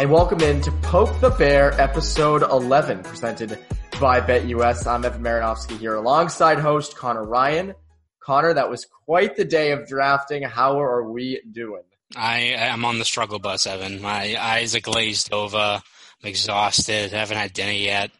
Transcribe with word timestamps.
And 0.00 0.10
welcome 0.10 0.40
in 0.40 0.62
to 0.62 0.72
Poke 0.80 1.20
the 1.20 1.28
Bear, 1.28 1.78
episode 1.78 2.42
11, 2.42 3.02
presented 3.02 3.58
by 4.00 4.22
BetUS. 4.22 4.86
I'm 4.86 5.04
Evan 5.04 5.22
Marinofsky 5.22 5.76
here 5.76 5.94
alongside 5.94 6.58
host 6.58 6.96
Connor 6.96 7.26
Ryan. 7.26 7.74
Connor, 8.18 8.54
that 8.54 8.70
was 8.70 8.86
quite 8.86 9.36
the 9.36 9.44
day 9.44 9.72
of 9.72 9.86
drafting. 9.86 10.42
How 10.42 10.80
are 10.80 11.04
we 11.04 11.42
doing? 11.52 11.82
I 12.16 12.54
am 12.56 12.86
on 12.86 12.98
the 12.98 13.04
struggle 13.04 13.40
bus, 13.40 13.66
Evan. 13.66 14.00
My 14.00 14.42
eyes 14.42 14.74
are 14.74 14.80
glazed 14.80 15.34
over. 15.34 15.58
I'm 15.58 15.82
exhausted. 16.22 17.12
haven't 17.12 17.36
had 17.36 17.52
dinner 17.52 17.70
yet. 17.70 18.10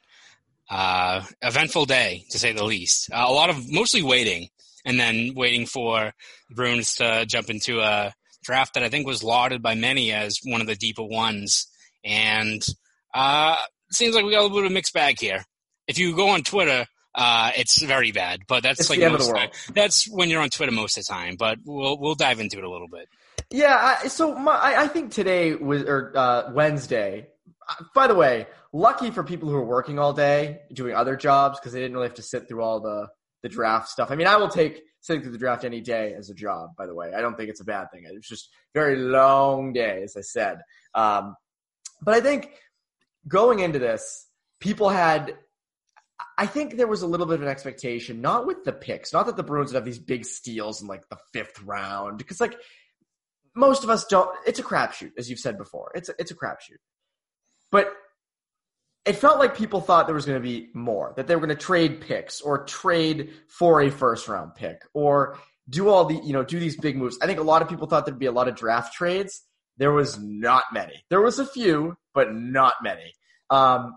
Uh, 0.68 1.24
eventful 1.40 1.86
day, 1.86 2.26
to 2.32 2.38
say 2.38 2.52
the 2.52 2.62
least. 2.62 3.10
Uh, 3.10 3.24
a 3.26 3.32
lot 3.32 3.48
of 3.48 3.72
mostly 3.72 4.02
waiting, 4.02 4.50
and 4.84 5.00
then 5.00 5.32
waiting 5.34 5.64
for 5.64 6.12
Bruins 6.50 6.96
to 6.96 7.24
jump 7.24 7.48
into 7.48 7.80
a 7.80 8.12
draft 8.42 8.74
that 8.74 8.82
I 8.82 8.90
think 8.90 9.06
was 9.06 9.22
lauded 9.22 9.62
by 9.62 9.74
many 9.74 10.12
as 10.12 10.40
one 10.44 10.60
of 10.60 10.66
the 10.66 10.76
deeper 10.76 11.04
ones. 11.04 11.68
And 12.04 12.62
uh, 13.14 13.56
it 13.90 13.94
seems 13.94 14.14
like 14.14 14.24
we 14.24 14.32
got 14.32 14.40
a 14.40 14.42
little 14.42 14.58
bit 14.58 14.66
of 14.66 14.70
a 14.70 14.74
mixed 14.74 14.94
bag 14.94 15.18
here. 15.18 15.44
If 15.86 15.98
you 15.98 16.14
go 16.14 16.28
on 16.28 16.42
Twitter, 16.42 16.86
uh, 17.14 17.50
it's 17.56 17.82
very 17.82 18.12
bad, 18.12 18.42
but 18.46 18.62
that's 18.62 18.80
it's 18.80 18.90
like 18.90 19.00
the 19.00 19.06
end 19.06 19.14
of 19.14 19.24
the 19.24 19.32
world. 19.32 19.50
that's 19.74 20.08
when 20.08 20.30
you're 20.30 20.42
on 20.42 20.50
Twitter 20.50 20.72
most 20.72 20.96
of 20.96 21.04
the 21.04 21.12
time. 21.12 21.36
But 21.36 21.58
we'll 21.64 21.98
we'll 21.98 22.14
dive 22.14 22.40
into 22.40 22.58
it 22.58 22.64
a 22.64 22.70
little 22.70 22.88
bit. 22.88 23.08
Yeah, 23.50 23.96
I, 24.02 24.06
so 24.06 24.36
my, 24.36 24.52
I, 24.52 24.82
I 24.82 24.88
think 24.88 25.10
today 25.10 25.54
was 25.54 25.82
or 25.82 26.12
uh, 26.14 26.52
Wednesday. 26.52 27.26
Uh, 27.68 27.84
By 27.94 28.06
the 28.06 28.14
way, 28.14 28.46
lucky 28.72 29.10
for 29.10 29.24
people 29.24 29.48
who 29.48 29.56
are 29.56 29.64
working 29.64 29.98
all 29.98 30.12
day 30.12 30.60
doing 30.72 30.94
other 30.94 31.16
jobs 31.16 31.58
because 31.58 31.72
they 31.72 31.80
didn't 31.80 31.94
really 31.94 32.06
have 32.06 32.16
to 32.16 32.22
sit 32.22 32.48
through 32.48 32.62
all 32.62 32.80
the 32.80 33.08
the 33.42 33.48
draft 33.48 33.88
stuff. 33.88 34.10
I 34.10 34.14
mean, 34.14 34.26
I 34.26 34.36
will 34.36 34.48
take 34.48 34.82
sitting 35.00 35.22
through 35.22 35.32
the 35.32 35.38
draft 35.38 35.64
any 35.64 35.80
day 35.80 36.14
as 36.14 36.30
a 36.30 36.34
job. 36.34 36.70
By 36.76 36.86
the 36.86 36.94
way, 36.94 37.12
I 37.12 37.20
don't 37.20 37.36
think 37.36 37.48
it's 37.50 37.60
a 37.60 37.64
bad 37.64 37.90
thing. 37.90 38.04
It's 38.04 38.28
just 38.28 38.50
very 38.74 38.96
long 38.96 39.72
day, 39.72 40.02
as 40.04 40.16
I 40.16 40.20
said. 40.20 40.60
Um, 40.94 41.34
but 42.02 42.14
I 42.14 42.20
think 42.20 42.50
going 43.26 43.60
into 43.60 43.78
this, 43.78 44.26
people 44.60 44.88
had. 44.88 45.36
I 46.36 46.46
think 46.46 46.76
there 46.76 46.86
was 46.86 47.00
a 47.00 47.06
little 47.06 47.26
bit 47.26 47.36
of 47.36 47.42
an 47.42 47.48
expectation, 47.48 48.20
not 48.20 48.46
with 48.46 48.64
the 48.64 48.72
picks, 48.72 49.12
not 49.12 49.26
that 49.26 49.36
the 49.36 49.42
Bruins 49.42 49.72
would 49.72 49.76
have 49.76 49.86
these 49.86 49.98
big 49.98 50.26
steals 50.26 50.82
in 50.82 50.88
like 50.88 51.08
the 51.08 51.16
fifth 51.32 51.62
round, 51.62 52.18
because 52.18 52.40
like 52.40 52.58
most 53.54 53.84
of 53.84 53.90
us 53.90 54.04
don't. 54.06 54.30
It's 54.46 54.58
a 54.58 54.62
crapshoot, 54.62 55.12
as 55.18 55.30
you've 55.30 55.38
said 55.38 55.56
before. 55.56 55.92
It's 55.94 56.08
a, 56.08 56.14
it's 56.18 56.30
a 56.30 56.34
crapshoot, 56.34 56.78
but 57.70 57.92
it 59.06 59.14
felt 59.14 59.38
like 59.38 59.56
people 59.56 59.80
thought 59.80 60.06
there 60.06 60.14
was 60.14 60.26
going 60.26 60.40
to 60.40 60.46
be 60.46 60.68
more, 60.74 61.14
that 61.16 61.26
they 61.26 61.34
were 61.34 61.40
going 61.40 61.56
to 61.56 61.62
trade 61.62 62.00
picks 62.02 62.40
or 62.40 62.64
trade 62.64 63.30
for 63.48 63.80
a 63.80 63.90
first 63.90 64.28
round 64.28 64.54
pick 64.54 64.82
or 64.92 65.38
do 65.68 65.88
all 65.88 66.04
the 66.04 66.14
you 66.16 66.32
know 66.32 66.44
do 66.44 66.58
these 66.58 66.76
big 66.76 66.96
moves. 66.96 67.16
I 67.22 67.26
think 67.26 67.38
a 67.38 67.44
lot 67.44 67.62
of 67.62 67.68
people 67.68 67.86
thought 67.86 68.04
there'd 68.04 68.18
be 68.18 68.26
a 68.26 68.32
lot 68.32 68.48
of 68.48 68.56
draft 68.56 68.94
trades. 68.94 69.42
There 69.76 69.92
was 69.92 70.18
not 70.18 70.64
many. 70.72 71.04
There 71.08 71.20
was 71.20 71.38
a 71.38 71.46
few, 71.46 71.96
but 72.14 72.34
not 72.34 72.74
many. 72.82 73.14
Um, 73.48 73.94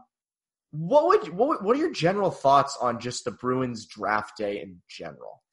what 0.71 1.07
would 1.07 1.29
what 1.29 1.63
what 1.63 1.75
are 1.75 1.79
your 1.79 1.91
general 1.91 2.31
thoughts 2.31 2.77
on 2.81 2.99
just 2.99 3.25
the 3.25 3.31
Bruins 3.31 3.85
draft 3.85 4.37
day 4.37 4.61
in 4.61 4.81
general? 4.89 5.43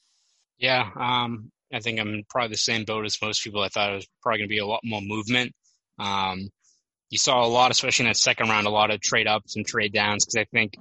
Yeah, 0.58 0.88
um, 0.96 1.50
I 1.72 1.80
think 1.80 2.00
I'm 2.00 2.24
probably 2.28 2.50
the 2.50 2.56
same 2.56 2.84
boat 2.84 3.04
as 3.04 3.18
most 3.20 3.44
people. 3.44 3.62
I 3.62 3.68
thought 3.68 3.92
it 3.92 3.96
was 3.96 4.08
probably 4.22 4.38
going 4.38 4.48
to 4.48 4.54
be 4.54 4.58
a 4.58 4.66
lot 4.66 4.80
more 4.82 5.02
movement. 5.02 5.52
Um, 5.98 6.48
you 7.10 7.18
saw 7.18 7.44
a 7.44 7.48
lot, 7.48 7.70
especially 7.70 8.06
in 8.06 8.10
that 8.10 8.16
second 8.16 8.48
round, 8.48 8.66
a 8.66 8.70
lot 8.70 8.90
of 8.90 9.00
trade 9.00 9.26
ups 9.26 9.56
and 9.56 9.66
trade 9.66 9.92
downs 9.92 10.24
because 10.24 10.36
I 10.36 10.44
think 10.44 10.76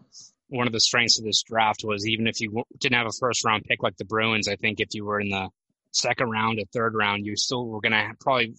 one 0.47 0.67
of 0.67 0.73
the 0.73 0.79
strengths 0.79 1.19
of 1.19 1.25
this 1.25 1.44
draft 1.44 1.83
was 1.83 2.07
even 2.07 2.27
if 2.27 2.39
you 2.39 2.63
didn't 2.79 2.97
have 2.97 3.07
a 3.07 3.19
first 3.19 3.44
round 3.44 3.66
pick 3.66 3.83
like 3.83 3.97
the 3.97 4.06
Bruins, 4.06 4.47
I 4.47 4.56
think 4.56 4.79
if 4.79 4.94
you 4.94 5.06
were 5.06 5.19
in 5.19 5.29
the 5.29 5.50
second 5.91 6.29
round 6.29 6.59
or 6.59 6.66
third 6.73 6.95
round, 6.95 7.25
you 7.25 7.35
still 7.35 7.67
were 7.67 7.81
going 7.81 7.91
to 7.91 8.11
probably 8.19 8.56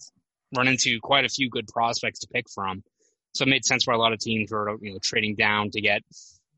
run 0.55 0.67
into 0.67 0.99
quite 1.01 1.25
a 1.25 1.29
few 1.29 1.49
good 1.49 1.67
prospects 1.67 2.19
to 2.19 2.27
pick 2.27 2.45
from. 2.53 2.83
So 3.33 3.43
it 3.43 3.49
made 3.49 3.65
sense 3.65 3.87
why 3.87 3.93
a 3.93 3.97
lot 3.97 4.13
of 4.13 4.19
teams 4.19 4.51
were 4.51 4.77
you 4.81 4.93
know 4.93 4.99
trading 5.01 5.35
down 5.35 5.71
to 5.71 5.81
get 5.81 6.01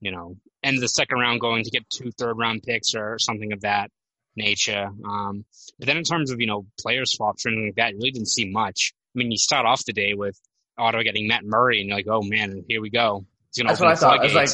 you 0.01 0.11
know 0.11 0.35
end 0.63 0.75
of 0.75 0.81
the 0.81 0.87
second 0.87 1.19
round 1.19 1.39
going 1.39 1.63
to 1.63 1.69
get 1.69 1.89
two 1.89 2.11
third 2.11 2.37
round 2.37 2.63
picks 2.63 2.95
or 2.95 3.19
something 3.19 3.53
of 3.53 3.61
that 3.61 3.91
nature. 4.35 4.89
Um, 5.07 5.45
but 5.77 5.87
then 5.87 5.97
in 5.97 6.03
terms 6.03 6.31
of 6.31 6.39
you 6.39 6.47
know 6.47 6.65
player 6.79 7.05
swaps 7.05 7.45
or 7.45 7.49
anything 7.49 7.67
like 7.67 7.75
that, 7.75 7.91
you 7.91 7.97
really 7.97 8.11
didn't 8.11 8.29
see 8.29 8.49
much. 8.49 8.93
I 9.15 9.19
mean, 9.19 9.31
you 9.31 9.37
start 9.37 9.65
off 9.65 9.85
the 9.85 9.93
day 9.93 10.13
with 10.15 10.39
Ottawa 10.77 11.03
getting 11.03 11.27
Matt 11.27 11.45
Murray, 11.45 11.79
and 11.79 11.89
you're 11.89 11.97
like, 11.97 12.07
oh 12.09 12.23
man, 12.23 12.63
here 12.67 12.81
we 12.81 12.89
go. 12.89 13.25
He's 13.49 13.63
gonna 13.63 13.69
That's 13.69 13.81
what 13.81 13.91
I 13.91 13.95
thought. 13.95 14.19
I 14.19 14.23
was 14.23 14.33
like, 14.33 14.49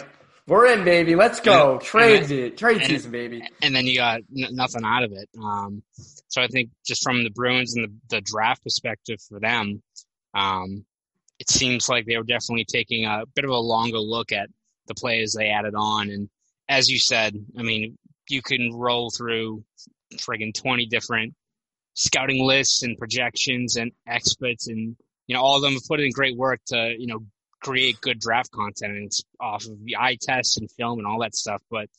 "We're 0.50 0.66
in, 0.74 0.84
baby. 0.84 1.16
Let's 1.16 1.40
go. 1.40 1.74
And- 1.74 1.82
Trade, 1.82 2.32
and- 2.32 2.58
trade 2.58 2.78
and- 2.82 2.88
season, 2.88 3.12
baby." 3.12 3.44
and 3.62 3.76
then 3.76 3.86
you 3.86 3.96
got 3.98 4.22
n- 4.36 4.56
nothing 4.56 4.84
out 4.84 5.04
of 5.04 5.12
it. 5.14 5.30
Um, 5.42 5.84
so 6.28 6.42
I 6.42 6.48
think 6.48 6.70
just 6.86 7.04
from 7.04 7.24
the 7.24 7.30
Bruins 7.30 7.76
and 7.76 7.86
the, 7.86 8.16
the 8.18 8.22
draft 8.22 8.64
perspective 8.64 9.20
for 9.30 9.40
them, 9.40 9.82
um, 10.34 10.86
it 11.40 11.50
seems 11.50 11.88
like 11.88 12.06
they 12.06 12.18
were 12.18 12.24
definitely 12.24 12.66
taking 12.66 13.06
a 13.06 13.24
bit 13.36 13.46
of 13.46 13.52
a 13.52 13.58
longer 13.58 14.00
look 14.00 14.32
at 14.32 14.50
the 14.88 14.96
players 14.96 15.34
they 15.34 15.50
added 15.50 15.74
on. 15.76 16.10
And 16.10 16.30
as 16.68 16.90
you 16.90 17.00
said, 17.00 17.34
I 17.58 17.62
mean, 17.62 17.98
you 18.28 18.42
can 18.42 18.74
roll 18.74 19.10
through 19.10 19.64
friggin' 20.18 20.54
20 20.54 20.86
different 20.88 21.34
scouting 21.94 22.44
lists 22.46 22.84
and 22.84 22.98
projections 22.98 23.76
and 23.76 23.92
experts 24.08 24.68
and, 24.68 24.96
you 25.28 25.36
know, 25.36 25.42
all 25.42 25.56
of 25.58 25.62
them 25.62 25.74
have 25.74 25.84
put 25.88 26.00
in 26.00 26.12
great 26.12 26.38
work 26.38 26.60
to, 26.68 26.96
you 26.98 27.08
know, 27.08 27.20
create 27.62 28.02
good 28.02 28.20
draft 28.20 28.52
content 28.52 28.96
and 28.96 29.06
it's 29.06 29.24
off 29.40 29.66
of 29.66 29.84
the 29.84 29.98
eye 29.98 30.18
tests 30.20 30.58
and 30.58 30.72
film 30.72 31.00
and 31.00 31.08
all 31.08 31.20
that 31.20 31.36
stuff. 31.36 31.62
But 31.70 31.84
at 31.84 31.90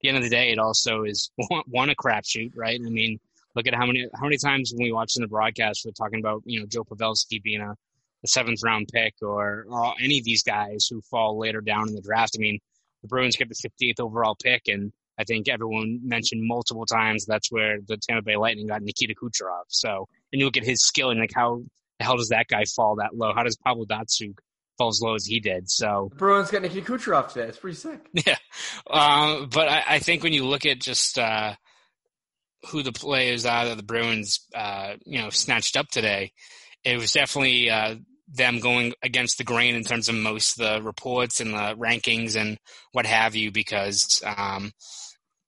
the 0.00 0.08
end 0.08 0.18
of 0.18 0.22
the 0.22 0.30
day, 0.30 0.50
it 0.50 0.58
also 0.58 1.04
is 1.04 1.30
one, 1.66 1.90
a 1.90 1.94
crapshoot, 1.94 2.52
right? 2.54 2.80
I 2.84 2.88
mean, 2.88 3.18
look 3.54 3.66
at 3.66 3.74
how 3.74 3.86
many 3.86 4.06
how 4.14 4.24
many 4.24 4.36
times 4.36 4.72
when 4.72 4.84
we 4.84 4.92
watch 4.92 5.16
in 5.16 5.22
the 5.22 5.28
broadcast 5.28 5.82
we're 5.84 5.92
talking 5.92 6.20
about 6.20 6.42
you 6.44 6.60
know 6.60 6.66
Joe 6.66 6.84
Pavelski 6.84 7.42
being 7.42 7.60
a, 7.60 7.72
a 7.72 8.28
seventh 8.28 8.60
round 8.62 8.88
pick 8.92 9.14
or, 9.22 9.66
or 9.68 9.94
any 10.00 10.18
of 10.18 10.24
these 10.24 10.42
guys 10.42 10.86
who 10.90 11.00
fall 11.02 11.38
later 11.38 11.60
down 11.60 11.88
in 11.88 11.94
the 11.94 12.02
draft. 12.02 12.36
I 12.36 12.40
mean, 12.40 12.58
the 13.02 13.08
Bruins 13.08 13.36
get 13.36 13.48
the 13.48 13.54
58th 13.54 14.00
overall 14.00 14.36
pick, 14.42 14.68
and 14.68 14.92
I 15.18 15.24
think 15.24 15.48
everyone 15.48 16.00
mentioned 16.02 16.46
multiple 16.46 16.84
times 16.84 17.24
that's 17.24 17.50
where 17.50 17.78
the 17.80 17.96
Tampa 17.96 18.22
Bay 18.22 18.36
Lightning 18.36 18.66
got 18.66 18.82
Nikita 18.82 19.14
Kucherov. 19.14 19.64
So, 19.68 20.08
and 20.32 20.40
you 20.40 20.44
look 20.44 20.58
at 20.58 20.64
his 20.64 20.84
skill 20.84 21.10
and 21.10 21.20
like 21.20 21.32
how 21.34 21.62
the 21.98 22.04
hell 22.04 22.18
does 22.18 22.28
that 22.28 22.48
guy 22.48 22.64
fall 22.64 22.96
that 22.96 23.16
low? 23.16 23.32
How 23.34 23.42
does 23.42 23.56
Pavel 23.56 23.86
Datsyuk 23.86 24.36
fall 24.78 24.88
as 24.88 25.00
low 25.02 25.14
as 25.14 25.26
he 25.26 25.40
did? 25.40 25.70
So, 25.70 26.10
Bruins 26.16 26.50
got 26.50 26.62
Nikita 26.62 26.92
Kucherov 26.92 27.32
today. 27.32 27.46
It's 27.48 27.58
pretty 27.58 27.76
sick. 27.76 28.00
yeah, 28.12 28.36
um, 28.90 29.48
but 29.52 29.68
I, 29.68 29.84
I 29.88 29.98
think 29.98 30.22
when 30.22 30.32
you 30.32 30.44
look 30.46 30.66
at 30.66 30.80
just 30.80 31.18
uh, 31.18 31.54
who 32.70 32.82
the 32.82 32.92
players 32.92 33.46
are 33.46 33.66
that 33.66 33.76
the 33.76 33.82
Bruins, 33.82 34.40
uh, 34.54 34.94
you 35.04 35.20
know, 35.20 35.30
snatched 35.30 35.76
up 35.76 35.88
today, 35.88 36.32
it 36.84 36.98
was 36.98 37.12
definitely 37.12 37.70
uh, 37.70 37.96
them 38.28 38.60
going 38.60 38.92
against 39.02 39.38
the 39.38 39.44
grain 39.44 39.74
in 39.74 39.84
terms 39.84 40.08
of 40.08 40.14
most 40.14 40.58
of 40.58 40.66
the 40.66 40.82
reports 40.82 41.40
and 41.40 41.52
the 41.52 41.76
rankings 41.76 42.36
and 42.36 42.58
what 42.92 43.06
have 43.06 43.34
you. 43.34 43.50
Because 43.50 44.22
um, 44.24 44.72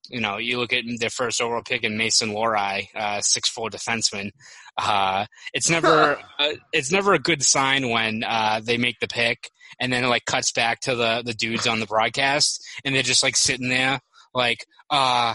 you 0.09 0.21
know, 0.21 0.39
you 0.39 0.59
look 0.59 0.73
at 0.73 0.85
their 0.99 1.11
first 1.11 1.41
overall 1.41 1.63
pick 1.63 1.85
in 1.85 1.97
Mason 1.97 2.31
Lohrei, 2.31 2.87
uh, 2.95 3.21
six 3.21 3.49
four 3.49 3.69
defenseman. 3.69 4.31
Uh, 4.79 5.27
it's 5.53 5.69
never 5.69 6.19
uh, 6.39 6.53
it's 6.73 6.93
never 6.93 7.13
a 7.13 7.19
good 7.19 7.43
sign 7.43 7.91
when 7.91 8.23
uh, 8.25 8.61
they 8.65 8.77
make 8.79 8.99
the 9.01 9.09
pick 9.09 9.51
and 9.81 9.93
then 9.93 10.05
it 10.05 10.07
like 10.09 10.25
cuts 10.25 10.53
back 10.53 10.79
to 10.81 10.95
the 10.95 11.23
the 11.27 11.35
dudes 11.35 11.67
on 11.67 11.81
the 11.81 11.87
broadcast 11.87 12.65
and 12.85 12.95
they're 12.95 13.03
just 13.03 13.23
like 13.25 13.37
sitting 13.37 13.69
there 13.69 13.99
like 14.35 14.65
uh 14.91 15.35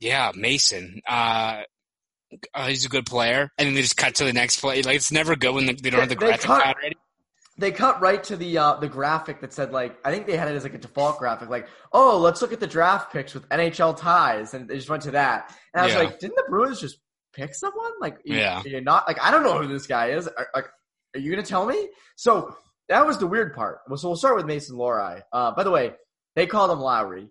yeah 0.00 0.32
mason 0.34 1.00
uh 1.06 1.60
oh, 2.54 2.64
he's 2.66 2.84
a 2.84 2.88
good 2.88 3.06
player, 3.06 3.50
and 3.58 3.66
then 3.66 3.74
they 3.74 3.82
just 3.82 3.96
cut 3.96 4.14
to 4.14 4.24
the 4.24 4.32
next 4.32 4.60
play. 4.60 4.82
Like 4.82 4.96
it's 4.96 5.10
never 5.12 5.34
good 5.36 5.52
when 5.54 5.66
they 5.66 5.72
don't 5.90 6.00
have 6.00 6.08
the 6.08 6.14
graphic 6.16 6.40
cut- 6.46 6.76
they 7.58 7.72
cut 7.72 8.00
right 8.00 8.22
to 8.24 8.36
the 8.36 8.56
uh, 8.56 8.74
the 8.76 8.88
graphic 8.88 9.40
that 9.42 9.52
said 9.52 9.70
like 9.72 9.98
I 10.04 10.10
think 10.10 10.26
they 10.26 10.36
had 10.36 10.48
it 10.48 10.54
as 10.54 10.62
like 10.62 10.74
a 10.74 10.78
default 10.78 11.18
graphic 11.18 11.50
like 11.50 11.68
oh 11.92 12.18
let's 12.18 12.40
look 12.40 12.52
at 12.54 12.60
the 12.60 12.66
draft 12.66 13.12
picks 13.12 13.34
with 13.34 13.46
NHL 13.50 13.96
ties 13.98 14.54
and 14.54 14.66
they 14.68 14.76
just 14.76 14.88
went 14.88 15.02
to 15.02 15.10
that 15.10 15.54
and 15.74 15.82
I 15.82 15.84
was 15.84 15.94
Yeah. 15.94 16.00
like 16.02 16.18
didn't 16.20 16.36
the 16.36 16.44
Bruins 16.48 16.80
just 16.80 16.98
pick 17.32 17.54
someone 17.54 17.92
like 18.00 18.18
Yeah. 18.24 18.62
you're 18.64 18.80
not 18.80 19.06
like 19.06 19.20
I 19.22 19.30
don't 19.30 19.42
know 19.42 19.58
who 19.58 19.68
this 19.68 19.86
guy 19.86 20.08
is 20.10 20.26
are, 20.28 20.48
like 20.54 20.66
are 21.14 21.20
you 21.20 21.30
gonna 21.30 21.42
tell 21.46 21.66
me 21.66 21.88
so 22.16 22.54
that 22.88 23.06
was 23.06 23.18
the 23.18 23.26
weird 23.26 23.54
part 23.54 23.80
well, 23.88 23.96
so 23.96 24.08
we'll 24.08 24.16
start 24.16 24.36
with 24.36 24.46
Mason 24.46 24.76
Lohrei 24.76 25.22
uh, 25.32 25.52
by 25.52 25.62
the 25.64 25.70
way 25.70 25.92
they 26.36 26.46
called 26.46 26.70
him 26.70 26.80
Lowry 26.80 27.28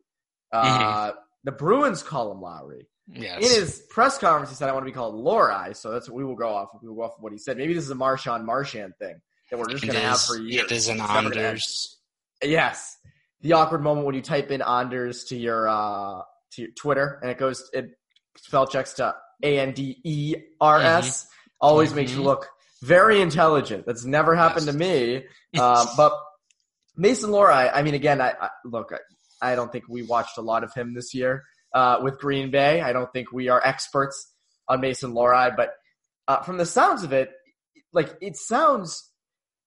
uh, 0.52 1.12
the 1.44 1.52
Bruins 1.52 2.02
call 2.04 2.32
him 2.32 2.42
Lowry 2.42 2.88
Yes. 3.12 3.38
in 3.38 3.62
his 3.62 3.80
press 3.90 4.20
conference, 4.20 4.52
he 4.52 4.56
said, 4.56 4.70
"I 4.70 4.72
want 4.72 4.84
to 4.86 4.92
be 4.92 4.94
called 4.94 5.16
Lorai." 5.16 5.76
So 5.76 5.90
that's 5.90 6.08
what 6.08 6.16
we 6.16 6.24
will 6.24 6.36
go 6.36 6.50
off. 6.50 6.70
We 6.80 6.88
will 6.90 6.96
go 6.96 7.02
off 7.02 7.16
of 7.18 7.24
what 7.24 7.32
he 7.32 7.40
said. 7.40 7.58
Maybe 7.58 7.74
this 7.74 7.84
is 7.84 7.90
a 7.90 7.96
Marshawn 7.96 8.46
Marchand 8.46 8.94
thing 9.00 9.20
that 9.50 9.58
we're 9.58 9.66
just 9.66 9.82
going 9.84 9.96
to 9.96 10.00
have 10.00 10.22
for 10.22 10.38
years. 10.38 10.66
It 10.66 10.72
is 10.72 10.88
an 10.90 11.00
It's 11.00 11.08
never 11.08 11.22
gonna 11.30 11.36
end. 11.38 11.46
Anders. 11.48 11.98
Yes, 12.44 12.98
the 13.42 13.54
awkward 13.54 13.82
moment 13.82 14.06
when 14.06 14.14
you 14.14 14.22
type 14.22 14.52
in 14.52 14.62
Anders 14.62 15.24
to 15.26 15.36
your 15.36 15.68
uh, 15.68 16.22
to 16.52 16.62
your 16.62 16.70
Twitter 16.78 17.18
and 17.24 17.32
it 17.32 17.40
goes 17.40 17.68
it 17.74 17.98
spell 18.38 18.68
checks 18.68 18.94
to 18.94 19.16
A 19.44 19.60
N 19.60 19.74
D 19.74 20.00
E 20.04 20.36
R 20.60 20.80
S. 20.82 21.28
Always 21.62 21.94
makes 21.94 22.12
you 22.12 22.20
Mhm. 22.22 22.26
look 22.26 22.48
very 22.82 23.20
intelligent. 23.22 23.86
That's 23.86 24.06
never 24.06 24.36
happened 24.36 24.66
Yes. 24.66 24.74
to 24.76 24.80
me. 24.80 25.26
Um, 25.60 25.88
but 25.98 26.14
Mason 26.96 27.30
Lohrei, 27.32 27.70
I 27.74 27.82
mean, 27.82 27.94
again, 27.94 28.22
I, 28.22 28.32
I 28.40 28.50
look, 28.66 28.92
I, 29.42 29.52
I 29.52 29.56
don't 29.56 29.72
think 29.72 29.86
we 29.90 30.04
watched 30.04 30.38
a 30.38 30.42
lot 30.42 30.64
of 30.64 30.74
him 30.74 30.94
this 30.94 31.14
year 31.14 31.44
uh, 31.74 32.00
with 32.02 32.18
Green 32.20 32.52
Bay. 32.52 32.82
I 32.82 32.94
don't 32.94 33.12
think 33.12 33.32
we 33.32 33.50
are 33.50 33.62
experts 33.66 34.34
on 34.68 34.82
Mason 34.82 35.14
Lohrei, 35.14 35.56
but 35.56 35.74
uh, 36.28 36.42
from 36.42 36.58
the 36.58 36.66
sounds 36.66 37.04
of 37.04 37.12
it, 37.14 37.32
like 37.94 38.16
it 38.22 38.38
sounds 38.38 39.10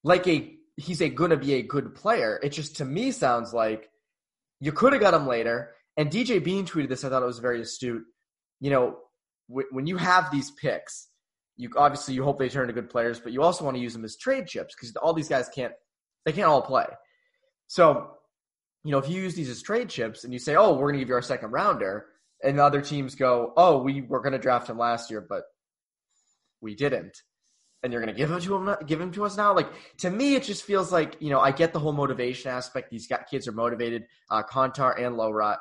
like 0.04 0.26
a 0.26 0.54
he's 0.76 1.00
a 1.02 1.10
to 1.10 1.36
be 1.36 1.54
a 1.54 1.62
good 1.62 1.94
player. 1.94 2.38
It 2.42 2.50
just 2.50 2.76
to 2.76 2.84
me 2.84 3.10
sounds 3.12 3.52
like 3.52 3.88
you 4.60 4.72
could 4.72 4.92
have 4.92 5.02
got 5.02 5.14
him 5.14 5.26
later. 5.26 5.74
And 5.96 6.10
DJ 6.10 6.42
Bean 6.42 6.64
tweeted 6.66 6.88
this. 6.88 7.04
I 7.04 7.08
thought 7.10 7.22
it 7.22 7.26
was 7.26 7.38
very 7.40 7.60
astute. 7.60 8.04
You 8.60 8.70
know, 8.70 8.96
when 9.48 9.86
you 9.86 9.96
have 9.96 10.30
these 10.30 10.50
picks, 10.50 11.08
you 11.56 11.70
obviously 11.76 12.14
you 12.14 12.24
hope 12.24 12.38
they 12.38 12.48
turn 12.48 12.68
into 12.68 12.80
good 12.80 12.90
players, 12.90 13.20
but 13.20 13.32
you 13.32 13.42
also 13.42 13.64
want 13.64 13.76
to 13.76 13.82
use 13.82 13.92
them 13.92 14.04
as 14.04 14.16
trade 14.16 14.46
chips 14.46 14.74
because 14.74 14.94
all 14.96 15.12
these 15.12 15.28
guys 15.28 15.48
can't 15.54 15.72
they 16.24 16.32
can't 16.32 16.48
all 16.48 16.62
play. 16.62 16.86
So, 17.66 18.10
you 18.84 18.92
know, 18.92 18.98
if 18.98 19.08
you 19.08 19.20
use 19.20 19.34
these 19.34 19.48
as 19.48 19.62
trade 19.62 19.88
chips 19.88 20.24
and 20.24 20.32
you 20.32 20.38
say, 20.38 20.56
"Oh, 20.56 20.72
we're 20.72 20.88
going 20.88 20.94
to 20.94 20.98
give 21.00 21.08
you 21.08 21.14
our 21.14 21.22
second 21.22 21.50
rounder," 21.50 22.06
and 22.42 22.58
the 22.58 22.64
other 22.64 22.80
teams 22.80 23.14
go, 23.14 23.52
"Oh, 23.56 23.82
we 23.82 24.02
were 24.02 24.20
going 24.20 24.32
to 24.32 24.38
draft 24.38 24.68
him 24.68 24.78
last 24.78 25.10
year, 25.10 25.24
but 25.26 25.44
we 26.60 26.74
didn't," 26.74 27.22
and 27.82 27.92
you're 27.92 28.02
going 28.02 28.14
to 28.14 28.18
give 28.18 28.30
him 28.30 28.40
to 28.40 28.56
him, 28.56 28.76
give 28.86 29.00
him 29.00 29.12
to 29.12 29.24
us 29.24 29.36
now. 29.36 29.54
Like 29.54 29.68
to 29.98 30.10
me, 30.10 30.34
it 30.34 30.44
just 30.44 30.64
feels 30.64 30.92
like 30.92 31.16
you 31.20 31.30
know 31.30 31.40
I 31.40 31.50
get 31.50 31.72
the 31.72 31.80
whole 31.80 31.92
motivation 31.92 32.50
aspect. 32.50 32.90
These 32.90 33.10
kids 33.30 33.46
are 33.46 33.52
motivated. 33.52 34.06
Uh, 34.30 34.42
Kuntar 34.42 35.00
and 35.00 35.16
Lowry, 35.16 35.56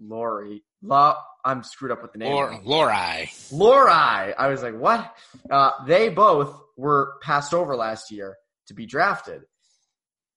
Lori, 0.00 0.62
La, 0.82 1.16
I'm 1.44 1.62
screwed 1.62 1.92
up 1.92 2.02
with 2.02 2.12
the 2.12 2.18
name. 2.18 2.32
Or 2.32 2.50
Lorai. 2.50 3.28
Lorai. 3.52 4.34
I 4.36 4.48
was 4.48 4.62
like, 4.62 4.78
what? 4.78 5.14
Uh, 5.50 5.70
they 5.86 6.08
both 6.08 6.60
were 6.76 7.14
passed 7.22 7.54
over 7.54 7.76
last 7.76 8.10
year 8.10 8.36
to 8.68 8.74
be 8.74 8.86
drafted. 8.86 9.42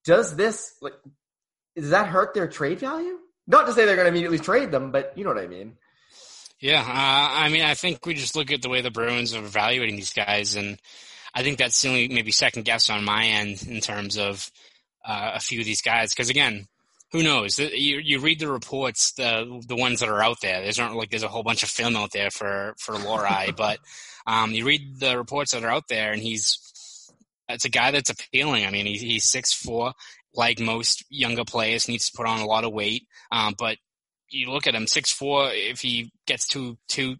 Does 0.05 0.35
this 0.35 0.73
like 0.81 0.93
does 1.75 1.91
that 1.91 2.07
hurt 2.07 2.33
their 2.33 2.47
trade 2.47 2.79
value? 2.79 3.17
Not 3.47 3.65
to 3.65 3.73
say 3.73 3.85
they're 3.85 3.95
going 3.95 4.05
to 4.05 4.11
immediately 4.11 4.39
trade 4.39 4.71
them, 4.71 4.91
but 4.91 5.13
you 5.17 5.23
know 5.23 5.31
what 5.31 5.43
I 5.43 5.47
mean. 5.47 5.77
Yeah, 6.59 6.81
uh, 6.81 6.85
I 7.43 7.49
mean, 7.49 7.63
I 7.63 7.73
think 7.73 8.05
we 8.05 8.13
just 8.13 8.35
look 8.35 8.51
at 8.51 8.61
the 8.61 8.69
way 8.69 8.81
the 8.81 8.91
Bruins 8.91 9.33
are 9.33 9.43
evaluating 9.43 9.95
these 9.95 10.13
guys, 10.13 10.55
and 10.55 10.77
I 11.33 11.41
think 11.41 11.57
that's 11.57 11.81
the 11.81 11.87
only 11.87 12.07
maybe 12.09 12.31
second 12.31 12.65
guess 12.65 12.89
on 12.89 13.05
my 13.05 13.25
end 13.25 13.63
in 13.67 13.79
terms 13.79 14.17
of 14.17 14.51
uh, 15.05 15.31
a 15.35 15.39
few 15.39 15.59
of 15.59 15.65
these 15.65 15.81
guys. 15.81 16.13
Because 16.13 16.29
again, 16.29 16.67
who 17.11 17.23
knows? 17.23 17.57
You 17.57 17.99
you 17.99 18.19
read 18.19 18.39
the 18.39 18.51
reports, 18.51 19.13
the 19.13 19.63
the 19.67 19.75
ones 19.75 19.99
that 19.99 20.09
are 20.09 20.23
out 20.23 20.41
there. 20.41 20.61
There's 20.61 20.77
not 20.77 20.93
like 20.95 21.09
there's 21.09 21.23
a 21.23 21.27
whole 21.27 21.43
bunch 21.43 21.63
of 21.63 21.69
film 21.69 21.95
out 21.95 22.11
there 22.11 22.29
for 22.29 22.75
for 22.77 22.95
Lohrei, 22.95 23.55
but 23.55 23.79
um, 24.27 24.51
you 24.51 24.65
read 24.65 24.99
the 24.99 25.17
reports 25.17 25.51
that 25.51 25.63
are 25.63 25.71
out 25.71 25.87
there, 25.87 26.11
and 26.11 26.21
he's 26.21 26.57
it's 27.47 27.65
a 27.65 27.69
guy 27.69 27.91
that's 27.91 28.11
appealing. 28.11 28.65
I 28.65 28.69
mean, 28.69 28.85
he, 28.85 28.97
he's 28.97 29.29
six 29.29 29.53
four, 29.53 29.93
like 30.35 30.59
most 30.59 31.03
younger 31.09 31.45
players, 31.45 31.87
needs 31.87 32.09
to 32.09 32.17
put 32.17 32.27
on 32.27 32.39
a 32.39 32.45
lot 32.45 32.63
of 32.63 32.73
weight, 32.73 33.07
um, 33.31 33.55
but 33.57 33.77
you 34.29 34.51
look 34.51 34.67
at 34.67 34.75
him 34.75 34.85
six 34.85 35.11
four. 35.11 35.49
If 35.51 35.81
he 35.81 36.11
gets 36.27 36.47
to 36.49 36.77
two, 36.87 37.15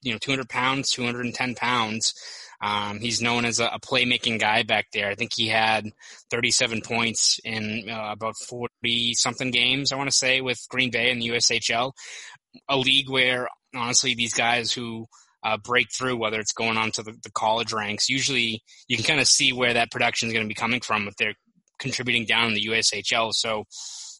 you 0.00 0.12
know, 0.12 0.18
two 0.18 0.32
hundred 0.32 0.48
pounds, 0.48 0.90
two 0.90 1.04
hundred 1.04 1.26
and 1.26 1.34
ten 1.34 1.54
pounds, 1.54 2.14
um, 2.60 3.00
he's 3.00 3.20
known 3.20 3.44
as 3.44 3.60
a, 3.60 3.66
a 3.66 3.80
playmaking 3.80 4.40
guy 4.40 4.62
back 4.62 4.86
there. 4.92 5.08
I 5.08 5.14
think 5.14 5.32
he 5.34 5.48
had 5.48 5.86
thirty 6.30 6.50
seven 6.50 6.80
points 6.80 7.38
in 7.44 7.88
uh, 7.90 8.12
about 8.12 8.36
forty 8.48 9.14
something 9.14 9.50
games. 9.50 9.92
I 9.92 9.96
want 9.96 10.10
to 10.10 10.16
say 10.16 10.40
with 10.40 10.58
Green 10.68 10.90
Bay 10.90 11.10
in 11.10 11.18
the 11.18 11.28
USHL, 11.28 11.92
a 12.68 12.76
league 12.76 13.10
where 13.10 13.48
honestly 13.74 14.14
these 14.14 14.34
guys 14.34 14.72
who 14.72 15.06
uh, 15.44 15.56
break 15.58 15.86
through, 15.92 16.16
whether 16.16 16.40
it's 16.40 16.52
going 16.52 16.76
on 16.76 16.90
to 16.92 17.02
the, 17.02 17.14
the 17.22 17.30
college 17.30 17.72
ranks, 17.72 18.08
usually 18.08 18.62
you 18.88 18.96
can 18.96 19.04
kind 19.04 19.20
of 19.20 19.28
see 19.28 19.52
where 19.52 19.74
that 19.74 19.90
production 19.90 20.28
is 20.28 20.32
going 20.32 20.44
to 20.44 20.48
be 20.48 20.54
coming 20.54 20.80
from 20.80 21.06
if 21.06 21.14
they're 21.16 21.34
contributing 21.78 22.24
down 22.24 22.48
in 22.48 22.54
the 22.54 22.66
USHL. 22.66 23.32
So 23.32 23.64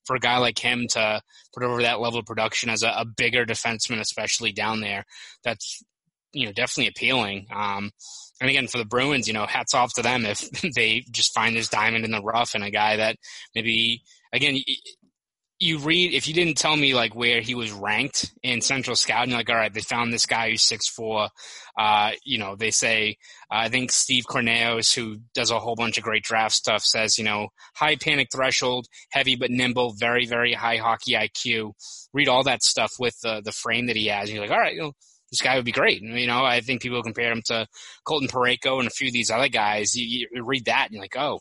for 0.05 0.17
a 0.17 0.21
guy 0.21 0.39
like 0.39 0.59
him 0.59 0.87
to 0.91 1.21
put 1.53 1.65
over 1.65 1.83
that 1.83 2.01
level 2.01 2.21
of 2.21 2.27
production 2.27 2.71
as 2.71 2.83
a, 2.83 2.89
a 2.89 3.05
bigger 3.05 3.45
defenseman, 3.45 3.99
especially 3.99 4.53
down 4.53 4.81
there, 4.81 5.05
that's 5.43 5.83
you 6.37 6.47
know 6.47 6.53
definitely 6.53 6.89
appealing. 6.89 7.47
Um, 7.53 7.91
and 8.41 8.51
again, 8.51 8.69
for 8.69 8.79
the 8.79 8.85
Bruins, 8.85 9.27
you 9.27 9.35
know, 9.35 9.47
hats 9.47 9.75
off 9.75 9.95
to 9.95 10.03
them 10.03 10.25
if 10.27 10.49
they 10.77 11.03
just 11.11 11.33
find 11.33 11.57
this 11.57 11.69
diamond 11.69 12.05
in 12.05 12.11
the 12.11 12.23
rough 12.23 12.55
and 12.55 12.63
a 12.63 12.71
guy 12.71 12.97
that 12.97 13.17
maybe 13.55 14.03
again. 14.33 14.59
You 15.59 15.79
read 15.79 16.13
if 16.13 16.29
you 16.29 16.35
didn't 16.35 16.59
tell 16.59 16.77
me 16.77 16.95
like 16.95 17.15
where 17.15 17.41
he 17.41 17.55
was 17.55 17.73
ranked 17.73 18.31
in 18.43 18.61
Central 18.61 18.95
Scouting, 18.95 19.33
like, 19.33 19.49
all 19.49 19.57
right, 19.57 19.73
they 19.73 19.81
found 19.81 20.13
this 20.13 20.27
guy 20.27 20.51
who's 20.51 20.61
six 20.61 20.87
four. 20.87 21.31
Uh, 21.79 22.11
you 22.27 22.37
know, 22.37 22.57
they 22.57 22.71
say 22.71 23.17
uh, 23.51 23.61
I 23.61 23.71
think 23.71 23.91
Steve 23.91 24.25
Kournianos, 24.29 24.95
who 24.95 25.17
does 25.33 25.51
a 25.51 25.59
whole 25.59 25.75
bunch 25.75 25.97
of 25.97 26.05
great 26.05 26.25
draft 26.25 26.55
stuff, 26.55 26.83
says 26.83 27.17
you 27.17 27.25
know 27.25 27.49
high 27.75 27.97
panic 27.97 28.29
threshold, 28.31 28.87
heavy 29.13 29.35
but 29.35 29.51
nimble, 29.51 29.95
very 29.99 30.27
very 30.27 30.53
high 30.53 30.77
hockey 30.77 31.13
IQ. 31.13 31.73
Read 32.13 32.29
all 32.29 32.43
that 32.43 32.63
stuff 32.63 32.93
with 32.99 33.19
the 33.23 33.41
the 33.43 33.51
frame 33.51 33.87
that 33.87 33.97
he 33.97 34.09
has, 34.09 34.29
and 34.29 34.37
you're 34.37 34.47
like, 34.47 34.55
all 34.55 34.61
right, 34.61 34.75
you 34.75 34.83
know, 34.83 34.93
this 35.37 35.47
guy 35.47 35.57
would 35.57 35.65
be 35.65 35.73
great. 35.73 36.01
You 36.01 36.27
know, 36.27 36.45
I 36.45 36.61
think 36.61 36.81
people 36.81 37.03
compare 37.03 37.31
him 37.31 37.43
to 37.47 37.67
Colton 38.05 38.29
Parayko 38.29 38.79
and 38.79 38.87
a 38.87 38.91
few 38.91 39.09
of 39.09 39.13
these 39.13 39.31
other 39.31 39.49
guys. 39.49 39.95
You, 39.95 40.27
you 40.33 40.45
read 40.45 40.65
that 40.65 40.87
and 40.87 40.95
you're 40.95 41.03
like, 41.03 41.17
oh, 41.17 41.41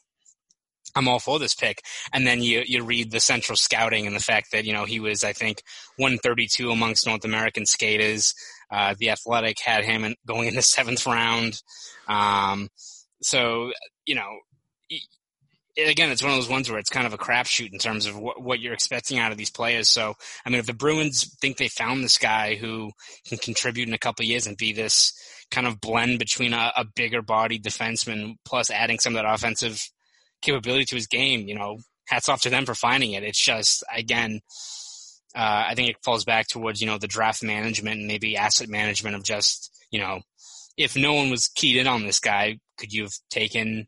I'm 0.96 1.08
all 1.08 1.20
for 1.20 1.40
this 1.40 1.56
pick. 1.56 1.82
And 2.14 2.28
then 2.28 2.42
you 2.42 2.64
you 2.66 2.84
read 2.84 3.12
the 3.12 3.20
central 3.20 3.56
scouting 3.56 4.06
and 4.06 4.16
the 4.16 4.22
fact 4.22 4.52
that 4.52 4.66
you 4.66 4.74
know 4.74 4.86
he 4.86 5.00
was 5.00 5.24
I 5.24 5.34
think 5.34 5.62
132 5.98 6.70
amongst 6.70 7.08
North 7.08 7.24
American 7.24 7.66
skaters. 7.66 8.34
Uh, 8.70 8.96
the 8.98 9.12
Athletic 9.12 9.58
had 9.64 9.86
him 9.86 10.04
in, 10.04 10.16
going 10.28 10.48
in 10.48 10.56
the 10.56 10.62
seventh 10.62 11.06
round. 11.06 11.62
Um, 12.08 12.70
so 13.22 13.72
you 14.06 14.16
know. 14.16 14.40
Again, 15.78 16.10
it's 16.10 16.24
one 16.24 16.32
of 16.32 16.38
those 16.38 16.50
ones 16.50 16.70
where 16.70 16.80
it's 16.80 16.90
kind 16.90 17.06
of 17.06 17.14
a 17.14 17.18
crapshoot 17.18 17.74
in 17.74 17.80
terms 17.80 18.06
of 18.06 18.18
what, 18.18 18.42
what 18.42 18.60
you're 18.60 18.74
expecting 18.74 19.20
out 19.20 19.32
of 19.32 19.38
these 19.38 19.52
players. 19.52 19.90
So, 19.90 20.16
I 20.46 20.50
mean, 20.50 20.60
if 20.60 20.66
the 20.66 20.74
Bruins 20.74 21.36
think 21.42 21.58
they 21.58 21.68
found 21.68 22.04
this 22.04 22.18
guy 22.18 22.56
who 22.56 22.92
can 23.28 23.38
contribute 23.38 23.88
in 23.88 23.94
a 23.94 24.00
couple 24.00 24.26
years 24.26 24.48
and 24.48 24.56
be 24.56 24.72
this 24.72 25.14
kind 25.52 25.68
of 25.68 25.82
blend 25.82 26.18
between 26.20 26.54
a, 26.54 26.72
a 26.78 26.86
bigger 26.96 27.22
bodied 27.22 27.64
defenseman 27.64 28.36
plus 28.46 28.70
adding 28.70 29.00
some 29.00 29.16
of 29.16 29.22
that 29.22 29.32
offensive 29.32 29.82
capability 30.42 30.86
to 30.86 30.96
his 30.96 31.08
game, 31.08 31.48
you 31.48 31.56
know, 31.56 31.78
hats 32.08 32.30
off 32.30 32.42
to 32.42 32.50
them 32.50 32.66
for 32.66 32.76
finding 32.76 33.12
it. 33.12 33.24
It's 33.24 33.44
just, 33.44 33.84
again, 33.94 34.40
uh, 35.36 35.66
I 35.68 35.76
think 35.76 35.90
it 35.90 35.98
falls 36.04 36.24
back 36.24 36.48
towards, 36.48 36.80
you 36.80 36.88
know, 36.88 36.98
the 36.98 37.08
draft 37.08 37.44
management 37.44 38.00
and 38.00 38.08
maybe 38.08 38.38
asset 38.38 38.70
management 38.70 39.16
of 39.16 39.24
just, 39.24 39.72
you 39.92 40.00
know, 40.00 40.22
if 40.78 40.96
no 40.96 41.14
one 41.14 41.30
was 41.30 41.50
keyed 41.50 41.78
in 41.78 41.88
on 41.88 42.06
this 42.06 42.20
guy, 42.20 42.60
could 42.78 42.94
you 42.94 43.04
have 43.04 43.14
taken, 43.30 43.88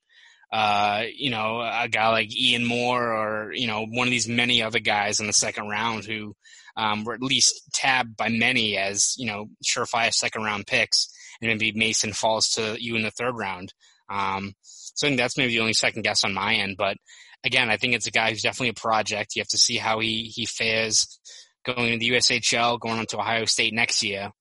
uh, 0.52 1.04
you 1.14 1.30
know, 1.30 1.60
a 1.62 1.88
guy 1.90 2.10
like 2.10 2.36
Ian 2.36 2.66
Moore 2.66 3.12
or, 3.12 3.54
you 3.54 3.68
know, 3.68 3.86
one 3.86 4.08
of 4.08 4.12
these 4.12 4.28
many 4.28 4.64
other 4.64 4.80
guys 4.80 5.20
in 5.20 5.28
the 5.28 5.34
second 5.34 5.68
round 5.68 6.06
who 6.06 6.36
um, 6.78 7.04
were 7.04 7.14
at 7.14 7.22
least 7.22 7.70
tabbed 7.74 8.16
by 8.16 8.30
many 8.30 8.78
as, 8.78 9.16
you 9.18 9.26
know, 9.26 9.48
surefire 9.66 10.14
second 10.14 10.44
round 10.44 10.66
picks 10.68 11.10
and 11.42 11.50
maybe 11.50 11.78
Mason 11.78 12.14
falls 12.14 12.50
to 12.50 12.78
you 12.80 12.96
in 12.96 13.04
the 13.04 13.12
third 13.12 13.36
round. 13.36 13.74
Um, 14.10 14.54
so 14.62 15.06
I 15.06 15.10
think 15.10 15.20
that's 15.20 15.38
maybe 15.38 15.54
the 15.54 15.60
only 15.60 15.74
second 15.74 16.04
guess 16.04 16.24
on 16.24 16.34
my 16.34 16.56
end. 16.56 16.76
But 16.78 16.98
again, 17.44 17.70
I 17.70 17.78
think 17.78 17.94
it's 17.94 18.08
a 18.08 18.12
guy 18.12 18.30
who's 18.30 18.42
definitely 18.42 18.70
a 18.70 18.74
project. 18.74 19.36
You 19.36 19.42
have 19.42 19.48
to 19.50 19.58
see 19.58 19.78
how 19.78 20.00
he, 20.00 20.32
he 20.34 20.46
fares 20.46 21.20
going 21.66 21.94
into 21.94 22.00
the 22.00 22.12
USHL, 22.12 22.80
going 22.80 23.00
on 23.00 23.06
to 23.08 23.20
Ohio 23.20 23.46
State 23.46 23.74
next 23.74 24.02
year. 24.02 24.32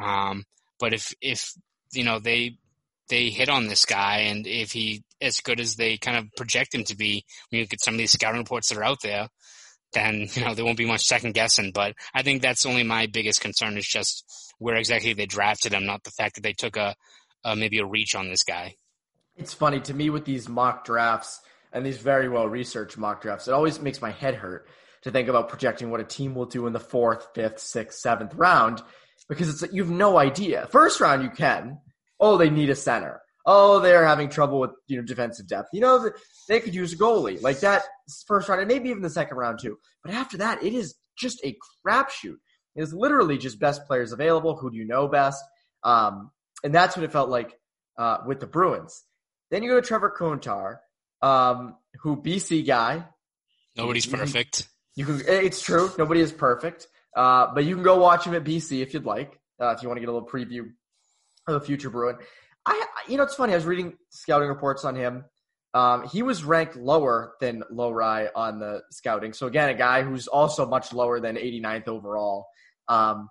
Um, 0.00 0.44
but 0.78 0.92
if, 0.92 1.14
if, 1.22 1.52
you 1.92 2.04
know, 2.04 2.18
they, 2.18 2.58
they 3.08 3.30
hit 3.30 3.48
on 3.48 3.66
this 3.66 3.84
guy 3.84 4.18
and 4.20 4.46
if 4.46 4.72
he 4.72 5.02
as 5.20 5.40
good 5.40 5.60
as 5.60 5.76
they 5.76 5.96
kind 5.96 6.16
of 6.16 6.30
project 6.36 6.74
him 6.74 6.84
to 6.84 6.96
be, 6.96 7.24
when 7.50 7.58
you 7.58 7.64
look 7.64 7.72
at 7.72 7.82
some 7.82 7.94
of 7.94 7.98
these 7.98 8.12
scouting 8.12 8.40
reports 8.40 8.68
that 8.68 8.78
are 8.78 8.84
out 8.84 9.00
there, 9.02 9.28
then 9.92 10.28
you 10.34 10.44
know 10.44 10.54
there 10.54 10.64
won't 10.64 10.78
be 10.78 10.86
much 10.86 11.04
second 11.04 11.34
guessing. 11.34 11.72
But 11.72 11.94
I 12.14 12.22
think 12.22 12.42
that's 12.42 12.66
only 12.66 12.82
my 12.82 13.06
biggest 13.06 13.40
concern 13.40 13.76
is 13.76 13.86
just 13.86 14.24
where 14.58 14.76
exactly 14.76 15.12
they 15.12 15.26
drafted 15.26 15.72
him, 15.72 15.86
not 15.86 16.02
the 16.04 16.10
fact 16.10 16.36
that 16.36 16.42
they 16.42 16.52
took 16.52 16.76
a, 16.76 16.94
a 17.44 17.56
maybe 17.56 17.78
a 17.78 17.86
reach 17.86 18.14
on 18.14 18.28
this 18.28 18.42
guy. 18.42 18.74
It's 19.36 19.52
funny 19.52 19.80
to 19.80 19.94
me 19.94 20.10
with 20.10 20.24
these 20.24 20.48
mock 20.48 20.84
drafts 20.84 21.40
and 21.72 21.84
these 21.84 21.98
very 21.98 22.28
well 22.28 22.48
researched 22.48 22.96
mock 22.96 23.22
drafts. 23.22 23.48
It 23.48 23.54
always 23.54 23.80
makes 23.80 24.00
my 24.00 24.10
head 24.10 24.34
hurt 24.34 24.66
to 25.02 25.10
think 25.10 25.28
about 25.28 25.48
projecting 25.48 25.90
what 25.90 26.00
a 26.00 26.04
team 26.04 26.34
will 26.34 26.46
do 26.46 26.66
in 26.66 26.72
the 26.72 26.80
fourth, 26.80 27.28
fifth, 27.34 27.60
sixth, 27.60 27.98
seventh 27.98 28.34
round 28.34 28.82
because 29.28 29.62
it's 29.62 29.72
you 29.72 29.82
have 29.82 29.92
no 29.92 30.16
idea. 30.16 30.66
First 30.70 31.00
round 31.00 31.22
you 31.22 31.30
can. 31.30 31.78
Oh, 32.18 32.36
they 32.36 32.50
need 32.50 32.70
a 32.70 32.74
center. 32.74 33.20
Oh, 33.44 33.78
they're 33.78 34.04
having 34.04 34.28
trouble 34.28 34.58
with 34.58 34.72
you 34.88 34.96
know 34.96 35.04
defensive 35.04 35.46
depth. 35.46 35.68
You 35.72 35.80
know 35.80 36.10
they 36.48 36.60
could 36.60 36.74
use 36.74 36.92
a 36.92 36.96
goalie 36.96 37.40
like 37.40 37.60
that 37.60 37.82
first 38.26 38.48
round 38.48 38.60
and 38.60 38.68
maybe 38.68 38.88
even 38.88 39.02
the 39.02 39.10
second 39.10 39.36
round 39.36 39.60
too. 39.60 39.78
But 40.02 40.14
after 40.14 40.38
that, 40.38 40.64
it 40.64 40.74
is 40.74 40.96
just 41.16 41.44
a 41.44 41.56
crapshoot. 41.86 42.36
It 42.74 42.82
is 42.82 42.92
literally 42.92 43.38
just 43.38 43.60
best 43.60 43.86
players 43.86 44.12
available. 44.12 44.56
Who 44.56 44.70
do 44.70 44.76
you 44.76 44.84
know 44.84 45.06
best? 45.06 45.42
Um, 45.84 46.32
and 46.64 46.74
that's 46.74 46.96
what 46.96 47.04
it 47.04 47.12
felt 47.12 47.30
like 47.30 47.56
uh, 47.96 48.18
with 48.26 48.40
the 48.40 48.46
Bruins. 48.46 49.04
Then 49.50 49.62
you 49.62 49.70
go 49.70 49.80
to 49.80 49.86
Trevor 49.86 50.14
Kuntar, 50.18 50.78
um, 51.22 51.76
who 52.00 52.16
BC 52.16 52.66
guy. 52.66 53.04
Nobody's 53.76 54.06
you, 54.06 54.16
perfect. 54.16 54.68
You 54.96 55.04
can. 55.04 55.22
It's 55.26 55.62
true. 55.62 55.90
Nobody 55.96 56.20
is 56.20 56.32
perfect. 56.32 56.88
Uh, 57.14 57.54
but 57.54 57.64
you 57.64 57.74
can 57.74 57.84
go 57.84 57.98
watch 57.98 58.26
him 58.26 58.34
at 58.34 58.42
BC 58.42 58.82
if 58.82 58.92
you'd 58.92 59.06
like. 59.06 59.38
Uh, 59.60 59.68
if 59.68 59.82
you 59.82 59.88
want 59.88 59.96
to 59.96 60.00
get 60.00 60.08
a 60.08 60.12
little 60.12 60.28
preview 60.28 60.66
the 61.46 61.60
future 61.60 61.90
Bruin. 61.90 62.16
I, 62.64 62.86
you 63.08 63.16
know, 63.16 63.22
it's 63.22 63.34
funny. 63.34 63.52
I 63.52 63.56
was 63.56 63.64
reading 63.64 63.94
scouting 64.10 64.48
reports 64.48 64.84
on 64.84 64.96
him. 64.96 65.24
Um, 65.74 66.08
he 66.08 66.22
was 66.22 66.42
ranked 66.42 66.76
lower 66.76 67.34
than 67.40 67.62
Lowry 67.70 68.28
on 68.34 68.58
the 68.58 68.82
scouting. 68.90 69.32
So 69.32 69.46
again, 69.46 69.68
a 69.68 69.74
guy 69.74 70.02
who's 70.02 70.26
also 70.26 70.66
much 70.66 70.92
lower 70.92 71.20
than 71.20 71.36
89th 71.36 71.88
overall. 71.88 72.46
Um, 72.88 73.28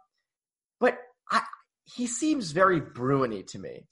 but 0.80 0.98
I, 1.32 1.42
he 1.86 2.08
seems 2.08 2.52
very 2.52 2.80
Bruiny 2.80 3.46
to 3.48 3.60
me. 3.60 3.88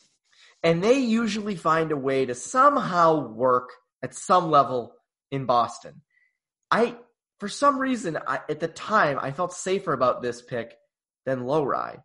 And 0.62 0.84
they 0.84 1.00
usually 1.00 1.56
find 1.56 1.92
a 1.92 1.98
way 1.98 2.26
to 2.26 2.36
somehow 2.36 3.28
work 3.28 3.70
at 4.02 4.16
some 4.16 4.50
level 4.50 4.94
in 5.32 5.46
Boston. 5.46 6.02
I, 6.72 6.96
for 7.40 7.50
some 7.50 7.80
reason, 7.80 8.18
I, 8.26 8.40
at 8.50 8.60
the 8.60 8.68
time, 8.68 9.20
I 9.20 9.32
felt 9.32 9.54
safer 9.54 9.92
about 9.92 10.22
this 10.22 10.42
pick 10.42 10.76
than 11.26 11.46
Lowry. 11.46 11.98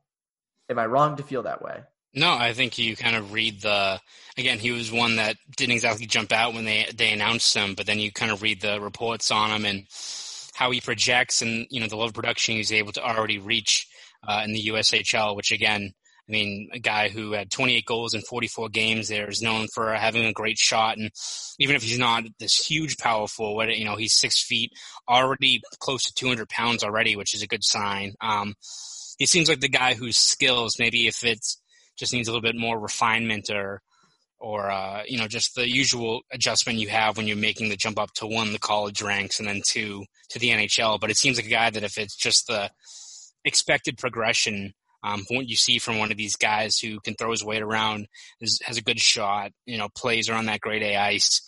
Am 0.70 0.78
I 0.78 0.86
wrong 0.86 1.16
to 1.16 1.22
feel 1.22 1.44
that 1.44 1.62
way? 1.62 1.82
No, 2.18 2.32
I 2.32 2.52
think 2.52 2.78
you 2.78 2.96
kind 2.96 3.14
of 3.14 3.32
read 3.32 3.62
the. 3.62 4.00
Again, 4.36 4.58
he 4.58 4.72
was 4.72 4.90
one 4.90 5.16
that 5.16 5.36
didn't 5.56 5.74
exactly 5.74 6.06
jump 6.06 6.32
out 6.32 6.52
when 6.52 6.64
they 6.64 6.86
they 6.94 7.12
announced 7.12 7.54
him, 7.54 7.74
but 7.74 7.86
then 7.86 8.00
you 8.00 8.10
kind 8.10 8.32
of 8.32 8.42
read 8.42 8.60
the 8.60 8.80
reports 8.80 9.30
on 9.30 9.50
him 9.50 9.64
and 9.64 9.86
how 10.54 10.72
he 10.72 10.80
projects, 10.80 11.42
and 11.42 11.66
you 11.70 11.80
know 11.80 11.86
the 11.86 11.94
level 11.94 12.08
of 12.08 12.14
production 12.14 12.56
he's 12.56 12.72
able 12.72 12.92
to 12.92 13.02
already 13.02 13.38
reach 13.38 13.86
uh, 14.26 14.42
in 14.44 14.52
the 14.52 14.66
USHL. 14.66 15.36
Which 15.36 15.52
again, 15.52 15.92
I 16.28 16.32
mean, 16.32 16.70
a 16.72 16.80
guy 16.80 17.08
who 17.08 17.32
had 17.32 17.52
28 17.52 17.84
goals 17.86 18.14
in 18.14 18.20
44 18.22 18.68
games 18.68 19.08
there 19.08 19.28
is 19.28 19.40
known 19.40 19.68
for 19.72 19.94
having 19.94 20.24
a 20.24 20.32
great 20.32 20.58
shot, 20.58 20.98
and 20.98 21.12
even 21.60 21.76
if 21.76 21.84
he's 21.84 22.00
not 22.00 22.24
this 22.40 22.56
huge 22.56 22.96
power 22.98 23.28
forward, 23.28 23.70
you 23.70 23.84
know 23.84 23.94
he's 23.94 24.14
six 24.14 24.42
feet, 24.42 24.72
already 25.08 25.62
close 25.78 26.02
to 26.04 26.14
200 26.14 26.48
pounds 26.48 26.82
already, 26.82 27.14
which 27.14 27.32
is 27.32 27.42
a 27.42 27.48
good 27.48 27.62
sign. 27.62 28.14
Um, 28.20 28.54
he 29.18 29.26
seems 29.26 29.48
like 29.48 29.60
the 29.60 29.68
guy 29.68 29.94
whose 29.94 30.16
skills, 30.16 30.80
maybe 30.80 31.06
if 31.06 31.24
it's 31.24 31.60
just 31.98 32.12
needs 32.12 32.28
a 32.28 32.32
little 32.32 32.42
bit 32.42 32.56
more 32.56 32.78
refinement 32.78 33.50
or 33.50 33.82
or 34.40 34.70
uh, 34.70 35.02
you 35.06 35.18
know 35.18 35.26
just 35.26 35.54
the 35.54 35.68
usual 35.68 36.20
adjustment 36.32 36.78
you 36.78 36.88
have 36.88 37.16
when 37.16 37.26
you're 37.26 37.36
making 37.36 37.68
the 37.68 37.76
jump 37.76 37.98
up 37.98 38.12
to 38.14 38.26
one 38.26 38.52
the 38.52 38.58
college 38.58 39.02
ranks 39.02 39.38
and 39.38 39.48
then 39.48 39.62
two 39.66 40.04
to 40.30 40.38
the 40.38 40.50
NHL. 40.50 41.00
But 41.00 41.10
it 41.10 41.16
seems 41.16 41.36
like 41.36 41.46
a 41.46 41.50
guy 41.50 41.70
that 41.70 41.82
if 41.82 41.98
it's 41.98 42.16
just 42.16 42.46
the 42.46 42.70
expected 43.44 43.98
progression 43.98 44.74
um, 45.02 45.24
what 45.28 45.48
you 45.48 45.56
see 45.56 45.78
from 45.78 45.98
one 45.98 46.10
of 46.10 46.16
these 46.16 46.36
guys 46.36 46.78
who 46.78 47.00
can 47.00 47.14
throw 47.14 47.30
his 47.30 47.44
weight 47.44 47.62
around, 47.62 48.08
is, 48.40 48.60
has 48.64 48.76
a 48.76 48.82
good 48.82 48.98
shot, 48.98 49.52
you 49.64 49.78
know, 49.78 49.88
plays 49.88 50.28
around 50.28 50.46
that 50.46 50.60
grade 50.60 50.82
A 50.82 50.96
ice. 50.96 51.42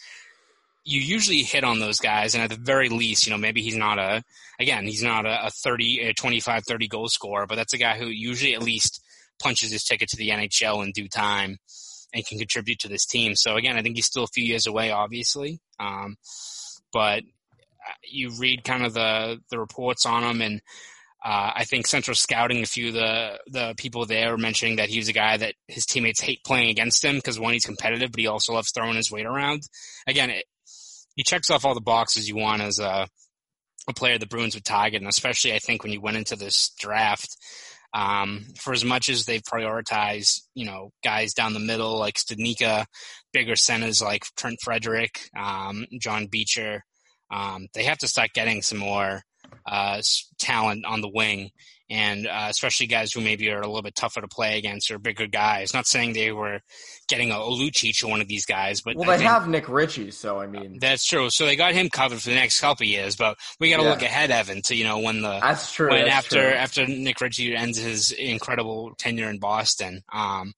You 0.85 1.01
usually 1.01 1.43
hit 1.43 1.65
on 1.65 1.79
those 1.79 1.99
guys, 1.99 2.35
and 2.35 2.43
at 2.43 2.51
the 2.51 2.57
very 2.57 2.89
least, 2.89 3.27
you 3.27 3.33
know, 3.33 3.39
maybe 3.39 3.63
he's 3.63 3.77
not 3.77 3.99
a, 3.99 4.23
again, 4.59 4.87
he's 4.87 5.03
not 5.03 5.27
a, 5.27 5.47
a 5.47 5.51
30, 5.51 6.01
a 6.01 6.15
25, 6.15 6.65
30 6.65 6.89
goal 6.89 7.09
scorer, 7.09 7.47
but 7.47 7.57
that's 7.57 7.75
a 7.75 7.79
guy 7.79 7.99
who 7.99 8.07
usually 8.07 8.55
at 8.55 8.63
least 8.63 9.05
punches 9.41 9.73
his 9.73 9.85
ticket 9.85 10.09
to 10.11 10.17
the 10.17 10.31
NHL 10.31 10.85
in 10.85 10.93
due 10.93 11.09
time 11.09 11.59
and 12.13 12.27
can 12.27 12.39
contribute 12.39 12.81
to 12.81 12.89
this 12.89 13.07
team. 13.07 13.35
So 13.35 13.57
again, 13.57 13.77
I 13.77 13.83
think 13.83 13.97
he's 13.97 14.07
still 14.07 14.25
a 14.25 14.29
few 14.29 14.45
years 14.45 14.67
away, 14.67 14.91
obviously. 14.91 15.61
Um, 15.79 16.17
but 16.93 17.23
uh, 17.23 17.95
you 18.09 18.31
read 18.39 18.65
kind 18.65 18.85
of 18.85 18.95
the 18.95 19.41
the 19.51 19.59
reports 19.59 20.07
on 20.07 20.25
him, 20.25 20.43
and 20.43 20.61
uh, 21.25 21.53
I 21.55 21.65
think 21.65 21.87
Central 21.87 22.15
Scouting, 22.15 22.63
a 22.63 22.67
few 22.67 22.89
of 22.89 22.95
the 22.95 23.39
the 23.47 23.75
people 23.77 24.07
there 24.07 24.31
were 24.31 24.39
mentioning 24.39 24.77
that 24.77 24.89
he 24.89 24.99
was 24.99 25.09
a 25.09 25.15
guy 25.15 25.37
that 25.37 25.55
his 25.69 25.87
teammates 25.87 26.21
hate 26.21 26.45
playing 26.45 26.71
against 26.71 27.05
him 27.05 27.17
because 27.17 27.39
one, 27.39 27.53
he's 27.53 27.65
competitive, 27.65 28.11
but 28.11 28.21
he 28.21 28.27
also 28.27 28.53
loves 28.53 28.71
throwing 28.71 28.97
his 28.97 29.11
weight 29.11 29.27
around. 29.27 29.63
Again, 30.07 30.31
it, 30.31 30.45
he 31.15 31.23
checks 31.23 31.51
off 31.51 31.65
all 31.65 31.75
the 31.75 31.81
boxes 31.81 32.29
you 32.29 32.37
want 32.37 32.63
as 32.63 32.79
a 32.79 33.09
a 33.89 33.95
player 33.95 34.19
the 34.19 34.27
Bruins 34.27 34.55
would 34.55 34.65
target, 34.65 35.01
and 35.01 35.09
especially 35.09 35.55
I 35.55 35.59
think 35.59 35.83
when 35.83 35.93
you 35.93 36.01
went 36.01 36.17
into 36.17 36.37
this 36.37 36.71
draft 36.79 37.37
um, 37.93 38.45
for 38.59 38.73
as 38.73 38.85
much 38.85 39.09
as 39.09 39.25
they've 39.25 39.43
prioritized, 39.43 40.41
you 40.55 40.65
know, 40.65 40.93
guys 41.03 41.35
down 41.35 41.55
the 41.55 41.61
middle 41.61 41.99
like 41.99 42.15
Studnicka, 42.15 42.87
bigger 43.33 43.57
centers 43.57 44.01
like 44.01 44.25
Trent 44.37 44.59
Frederic, 44.63 45.29
um, 45.37 45.87
John 46.01 46.27
Beecher, 46.27 46.85
um, 47.31 47.69
they 47.75 47.85
have 47.85 47.99
to 47.99 48.09
start 48.09 48.31
getting 48.35 48.63
some 48.63 48.79
more 48.79 49.23
uh, 49.67 50.01
talent 50.39 50.85
on 50.85 51.01
the 51.01 51.11
wing 51.13 51.51
and 51.91 52.29
uh, 52.29 52.47
especially 52.49 52.87
guys 52.87 53.13
who 53.13 53.21
maybe 53.21 53.51
are 53.51 53.61
a 53.61 53.67
little 53.67 53.83
bit 53.83 53.97
tougher 53.97 54.21
to 54.21 54.29
play 54.29 54.57
against 54.57 54.91
or 54.93 54.99
bigger 54.99 55.27
guys. 55.27 55.75
Not 55.75 55.89
saying 55.89 56.13
they 56.13 56.31
were 56.31 56.61
getting 57.09 57.33
a, 57.33 57.37
a 57.37 57.51
Lucic 57.51 58.05
or 58.05 58.09
one 58.09 58.21
of 58.21 58.29
these 58.29 58.47
guys, 58.47 58.81
but 58.81 58.95
well, 58.95 59.11
I 59.11 59.17
they 59.17 59.25
have 59.25 59.49
Nick 59.49 59.69
Ritchie, 59.69 60.13
so 60.13 60.39
I 60.39 60.47
mean 60.47 60.79
that's 60.81 61.05
true. 61.05 61.29
So 61.31 61.47
they 61.47 61.57
got 61.57 61.75
him 61.75 61.89
covered 61.89 62.23
for 62.23 62.31
the 62.31 62.37
next 62.37 62.61
couple 62.61 62.87
years, 62.87 63.17
but 63.17 63.37
we 63.59 63.71
got 63.71 63.79
to 63.79 63.83
yeah. 63.83 63.91
look 63.91 64.03
ahead, 64.03 64.31
Evan, 64.31 64.63
to 64.67 64.77
you 64.77 64.85
know 64.85 65.01
when 65.01 65.23
the 65.23 65.41
that's 65.41 65.73
true. 65.73 65.91
When 65.91 66.05
that's 66.05 66.27
after 66.27 66.51
true. 66.51 66.59
after 66.59 66.87
Nick 66.87 67.21
Ritchie 67.21 67.57
ends 67.57 67.79
his 67.79 68.13
incredible 68.13 68.93
tenure 68.97 69.29
in 69.29 69.41
Boston, 69.41 70.03
um, 70.13 70.53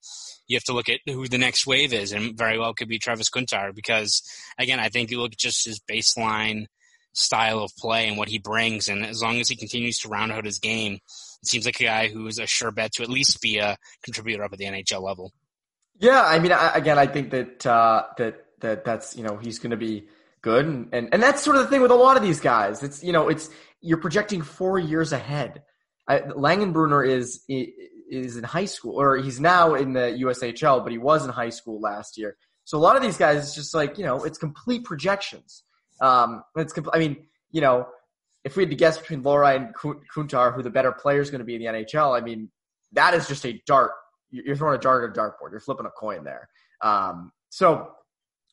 you 0.46 0.56
have 0.56 0.64
to 0.64 0.74
look 0.74 0.90
at 0.90 1.00
who 1.06 1.28
the 1.28 1.38
next 1.38 1.66
wave 1.66 1.94
is, 1.94 2.12
and 2.12 2.36
very 2.36 2.58
well 2.58 2.74
could 2.74 2.88
be 2.88 2.98
Travis 2.98 3.30
Kuntar 3.30 3.74
because 3.74 4.22
again, 4.58 4.78
I 4.78 4.90
think 4.90 5.10
you 5.10 5.20
look 5.20 5.32
at 5.32 5.38
just 5.38 5.64
his 5.64 5.80
baseline 5.80 6.66
style 7.12 7.60
of 7.60 7.70
play 7.76 8.08
and 8.08 8.16
what 8.16 8.28
he 8.28 8.38
brings, 8.38 8.88
and 8.88 9.04
as 9.04 9.22
long 9.22 9.40
as 9.40 9.48
he 9.48 9.56
continues 9.56 9.98
to 9.98 10.08
round 10.08 10.32
out 10.32 10.44
his 10.44 10.58
game 10.58 10.98
it 11.42 11.48
seems 11.48 11.66
like 11.66 11.80
a 11.80 11.84
guy 11.84 12.08
who 12.08 12.26
is 12.28 12.38
a 12.38 12.46
sure 12.46 12.70
bet 12.70 12.92
to 12.92 13.02
at 13.02 13.08
least 13.08 13.40
be 13.40 13.58
a 13.58 13.76
contributor 14.04 14.44
up 14.44 14.52
at 14.52 14.58
the 14.58 14.64
NHL 14.64 15.02
level. 15.02 15.32
Yeah, 15.98 16.22
I 16.22 16.38
mean, 16.38 16.52
I, 16.52 16.72
again, 16.74 16.98
I 16.98 17.06
think 17.06 17.30
that 17.30 17.66
uh, 17.66 18.04
that 18.16 18.44
that 18.60 18.84
that's 18.84 19.16
you 19.16 19.24
know 19.24 19.36
he's 19.36 19.58
going 19.58 19.72
to 19.72 19.76
be 19.76 20.06
good, 20.40 20.66
and, 20.66 20.88
and 20.92 21.08
and 21.12 21.22
that's 21.22 21.42
sort 21.42 21.56
of 21.56 21.62
the 21.62 21.68
thing 21.68 21.82
with 21.82 21.90
a 21.90 21.96
lot 21.96 22.16
of 22.16 22.22
these 22.22 22.40
guys. 22.40 22.82
It's 22.82 23.02
you 23.02 23.12
know 23.12 23.28
it's 23.28 23.50
you're 23.80 23.98
projecting 23.98 24.42
four 24.42 24.78
years 24.78 25.12
ahead. 25.12 25.62
I, 26.08 26.20
Langenbrunner 26.20 27.06
is 27.06 27.44
is 27.48 28.36
in 28.36 28.44
high 28.44 28.64
school, 28.66 29.00
or 29.00 29.16
he's 29.16 29.40
now 29.40 29.74
in 29.74 29.92
the 29.94 30.16
USHL, 30.24 30.82
but 30.82 30.92
he 30.92 30.98
was 30.98 31.24
in 31.24 31.30
high 31.30 31.50
school 31.50 31.80
last 31.80 32.16
year. 32.16 32.36
So 32.64 32.78
a 32.78 32.80
lot 32.80 32.94
of 32.94 33.02
these 33.02 33.16
guys, 33.16 33.38
it's 33.38 33.54
just 33.54 33.74
like 33.74 33.98
you 33.98 34.04
know, 34.04 34.24
it's 34.24 34.38
complete 34.38 34.84
projections. 34.84 35.64
Um, 36.02 36.42
it's 36.56 36.74
I 36.92 36.98
mean, 36.98 37.16
you 37.52 37.62
know, 37.62 37.86
if 38.44 38.56
we 38.56 38.64
had 38.64 38.70
to 38.70 38.76
guess 38.76 38.98
between 38.98 39.22
Lohrei 39.22 39.56
and 39.56 39.74
Kuntar 40.14 40.52
who 40.52 40.62
the 40.62 40.70
better 40.70 40.92
player 40.92 41.20
is 41.20 41.30
going 41.30 41.38
to 41.38 41.44
be 41.44 41.54
in 41.54 41.62
the 41.62 41.68
NHL, 41.68 42.20
I 42.20 42.22
mean, 42.22 42.50
that 42.92 43.14
is 43.14 43.28
just 43.28 43.46
a 43.46 43.62
dart. 43.66 43.92
You're 44.30 44.56
throwing 44.56 44.76
a 44.76 44.80
dart 44.80 45.04
at 45.04 45.16
a 45.16 45.20
dartboard. 45.20 45.52
You're 45.52 45.60
flipping 45.60 45.86
a 45.86 45.90
coin 45.90 46.24
there. 46.24 46.48
Um, 46.82 47.32
so 47.50 47.92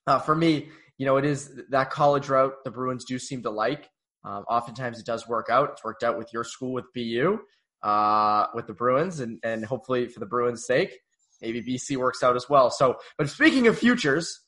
uh, 0.06 0.20
for 0.20 0.36
me, 0.36 0.70
you 0.98 1.06
know, 1.06 1.18
it 1.18 1.26
is 1.26 1.60
that 1.70 1.90
college 1.90 2.30
route 2.30 2.54
the 2.64 2.72
Bruins 2.72 3.06
do 3.06 3.18
seem 3.18 3.42
to 3.44 3.50
like. 3.50 3.90
Um, 4.24 4.44
oftentimes 4.50 5.00
it 5.00 5.06
does 5.06 5.28
work 5.28 5.48
out. 5.50 5.72
It's 5.72 5.84
worked 5.84 6.04
out 6.04 6.18
with 6.18 6.32
your 6.34 6.44
school 6.44 6.74
with 6.74 6.86
BU, 6.94 7.40
uh, 7.82 8.48
with 8.54 8.68
the 8.68 8.74
Bruins, 8.74 9.22
and, 9.22 9.40
and 9.44 9.66
hopefully 9.66 10.08
for 10.08 10.20
the 10.20 10.26
Bruins' 10.26 10.66
sake, 10.68 11.00
maybe 11.42 11.62
BC 11.62 11.96
works 11.96 12.22
out 12.22 12.36
as 12.36 12.50
well. 12.50 12.70
So, 12.70 12.98
but 13.18 13.30
speaking 13.30 13.68
of 13.68 13.80
futures, 13.80 14.42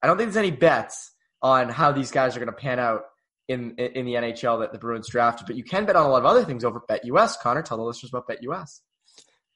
I 0.00 0.06
don't 0.06 0.16
think 0.16 0.28
there's 0.28 0.36
any 0.36 0.56
bets 0.56 1.12
on 1.42 1.68
how 1.68 1.92
these 1.92 2.10
guys 2.10 2.36
are 2.36 2.40
going 2.40 2.52
to 2.52 2.58
pan 2.58 2.78
out 2.78 3.02
in 3.48 3.74
in 3.76 4.06
the 4.06 4.14
NHL 4.14 4.60
that 4.60 4.72
the 4.72 4.78
Bruins 4.78 5.08
drafted. 5.08 5.46
But 5.46 5.56
you 5.56 5.64
can 5.64 5.84
bet 5.84 5.96
on 5.96 6.06
a 6.06 6.08
lot 6.08 6.18
of 6.18 6.26
other 6.26 6.44
things 6.44 6.64
over 6.64 6.80
BetUS. 6.80 7.38
Connor, 7.40 7.62
tell 7.62 7.76
the 7.76 7.82
listeners 7.82 8.10
about 8.10 8.28
BetUS. 8.28 8.80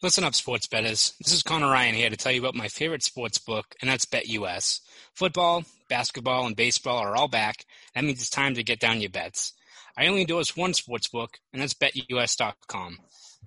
Listen 0.03 0.25
up, 0.25 0.35
sports 0.35 0.67
betters. 0.67 1.15
This 1.23 1.33
is 1.33 1.43
Connor 1.43 1.71
Ryan 1.71 1.95
here 1.95 2.11
to 2.11 2.17
tell 2.17 2.31
you 2.31 2.41
about 2.41 2.55
my 2.55 2.69
favorite 2.69 3.03
sports 3.03 3.39
book, 3.39 3.75
and 3.81 3.89
that's 3.89 4.05
BetUS. 4.05 4.81
Football, 5.15 5.65
basketball, 5.89 6.47
and 6.47 6.55
baseball 6.55 6.99
are 6.99 7.17
all 7.17 7.29
back. 7.29 7.65
That 7.95 8.05
means 8.05 8.21
it's 8.21 8.29
time 8.29 8.55
to 8.55 8.63
get 8.63 8.79
down 8.79 9.01
your 9.01 9.11
bets. 9.11 9.55
I 9.97 10.07
only 10.09 10.21
endorse 10.21 10.55
one 10.55 10.75
sports 10.75 11.09
book, 11.09 11.39
and 11.53 11.63
that's 11.63 11.73
BetUS.com. 11.73 12.99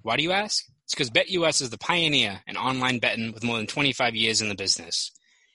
Why 0.02 0.18
do 0.18 0.24
you 0.24 0.32
ask? 0.32 0.66
It's 0.86 0.96
because 0.96 1.12
BetUS 1.12 1.62
is 1.62 1.70
the 1.70 1.78
pioneer 1.78 2.42
in 2.48 2.58
online 2.58 2.98
betting 2.98 3.32
with 3.32 3.44
more 3.44 3.58
than 3.58 3.68
25 3.68 4.16
years 4.16 4.42
in 4.42 4.50
the 4.50 4.56
business. 4.56 5.12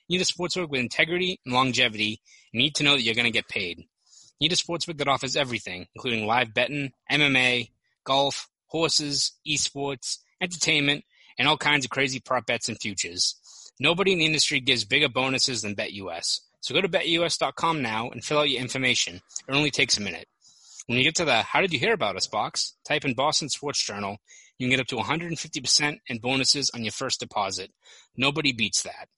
You 0.07 0.17
need 0.17 0.23
a 0.23 0.25
sportsbook 0.25 0.69
with 0.69 0.81
integrity 0.81 1.39
and 1.45 1.53
longevity. 1.53 2.21
You 2.51 2.59
need 2.59 2.75
to 2.75 2.83
know 2.83 2.93
that 2.93 3.01
you're 3.01 3.15
going 3.15 3.25
to 3.25 3.31
get 3.31 3.47
paid. 3.47 3.79
You 4.39 4.49
Need 4.49 4.53
a 4.53 4.55
sportsbook 4.55 4.97
that 4.97 5.07
offers 5.07 5.35
everything, 5.35 5.87
including 5.95 6.27
live 6.27 6.53
betting, 6.53 6.91
MMA, 7.11 7.71
golf, 8.03 8.49
horses, 8.67 9.33
esports, 9.47 10.17
entertainment, 10.41 11.05
and 11.39 11.47
all 11.47 11.57
kinds 11.57 11.85
of 11.85 11.91
crazy 11.91 12.19
prop 12.19 12.45
bets 12.45 12.69
and 12.69 12.79
futures. 12.79 13.35
Nobody 13.79 14.13
in 14.13 14.19
the 14.19 14.25
industry 14.25 14.59
gives 14.59 14.85
bigger 14.85 15.09
bonuses 15.09 15.61
than 15.61 15.75
BetUS. 15.75 16.41
So 16.61 16.73
go 16.73 16.81
to 16.81 16.89
betus.com 16.89 17.81
now 17.81 18.09
and 18.09 18.23
fill 18.23 18.39
out 18.39 18.49
your 18.49 18.61
information. 18.61 19.21
It 19.47 19.55
only 19.55 19.71
takes 19.71 19.97
a 19.97 20.01
minute. 20.01 20.27
When 20.87 20.97
you 20.97 21.03
get 21.03 21.15
to 21.15 21.25
the 21.25 21.41
How 21.41 21.61
Did 21.61 21.73
You 21.73 21.79
Hear 21.79 21.93
About 21.93 22.15
Us 22.15 22.27
box, 22.27 22.73
type 22.87 23.05
in 23.05 23.15
Boston 23.15 23.49
Sports 23.49 23.83
Journal. 23.83 24.17
You 24.57 24.67
can 24.67 24.71
get 24.71 24.79
up 24.79 24.87
to 24.87 24.95
150% 24.95 25.99
in 26.07 26.17
bonuses 26.19 26.71
on 26.73 26.83
your 26.83 26.91
first 26.91 27.19
deposit. 27.19 27.71
Nobody 28.15 28.53
beats 28.53 28.83
that. 28.83 29.09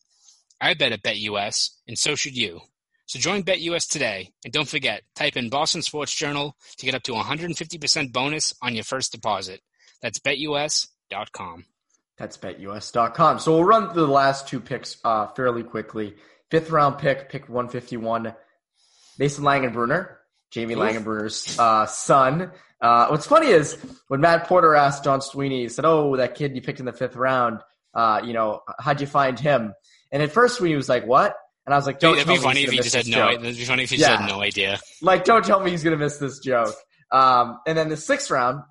I 0.59 0.73
bet 0.73 0.91
at 0.91 1.03
BetUS, 1.03 1.69
and 1.87 1.97
so 1.97 2.15
should 2.15 2.35
you. 2.35 2.61
So 3.05 3.19
join 3.19 3.43
BetUS 3.43 3.87
today, 3.87 4.31
and 4.43 4.51
don't 4.51 4.67
forget, 4.67 5.03
type 5.15 5.37
in 5.37 5.49
Boston 5.49 5.81
Sports 5.81 6.13
Journal 6.13 6.57
to 6.77 6.85
get 6.85 6.95
up 6.95 7.03
to 7.03 7.13
150% 7.13 8.11
bonus 8.11 8.53
on 8.61 8.75
your 8.75 8.83
first 8.83 9.13
deposit. 9.13 9.61
That's 10.01 10.19
betus.com. 10.19 11.65
That's 12.17 12.37
betus.com. 12.37 13.39
So 13.39 13.53
we'll 13.53 13.63
run 13.63 13.93
through 13.93 14.07
the 14.07 14.11
last 14.11 14.47
two 14.47 14.59
picks 14.59 14.97
uh, 15.05 15.27
fairly 15.27 15.63
quickly. 15.63 16.15
Fifth 16.49 16.69
round 16.69 16.97
pick, 16.97 17.29
pick 17.29 17.47
151, 17.47 18.33
Mason 19.19 19.43
Langenbrunner, 19.43 20.15
Jamie 20.51 20.73
Oof. 20.73 20.79
Langenbrunner's 20.79 21.57
uh, 21.59 21.85
son. 21.85 22.51
Uh, 22.81 23.07
what's 23.07 23.25
funny 23.25 23.47
is 23.47 23.77
when 24.07 24.21
Matt 24.21 24.47
Porter 24.47 24.75
asked 24.75 25.03
John 25.03 25.21
Sweeney, 25.21 25.63
he 25.63 25.69
said, 25.69 25.85
"Oh, 25.85 26.15
that 26.17 26.35
kid 26.35 26.55
you 26.55 26.61
picked 26.61 26.79
in 26.79 26.85
the 26.85 26.93
fifth 26.93 27.15
round, 27.15 27.61
uh, 27.93 28.21
you 28.23 28.33
know, 28.33 28.61
how'd 28.79 29.01
you 29.01 29.07
find 29.07 29.39
him?" 29.39 29.73
And 30.11 30.23
at 30.23 30.31
first, 30.31 30.57
Sweeney 30.57 30.75
was 30.75 30.89
like, 30.89 31.05
"What?" 31.05 31.35
And 31.65 31.73
I 31.73 31.77
was 31.77 31.85
like, 31.85 31.99
"Don't." 31.99 32.15
It'd 32.15 32.27
be 32.27 32.37
funny 32.37 32.63
if 32.63 32.71
he 32.71 32.77
just 32.77 32.95
had 32.95 33.07
no. 33.07 33.29
It'd 33.29 33.41
be 33.41 33.65
funny 33.65 33.83
if 33.83 33.89
he 33.89 33.97
yeah. 33.97 34.17
had 34.17 34.29
no 34.29 34.41
idea. 34.41 34.79
Like, 35.01 35.25
don't 35.25 35.45
tell 35.45 35.59
me 35.59 35.71
he's 35.71 35.83
gonna 35.83 35.97
miss 35.97 36.17
this 36.17 36.39
joke. 36.39 36.75
Um, 37.11 37.59
and 37.65 37.77
then 37.77 37.89
the 37.89 37.97
sixth 37.97 38.29
round, 38.29 38.63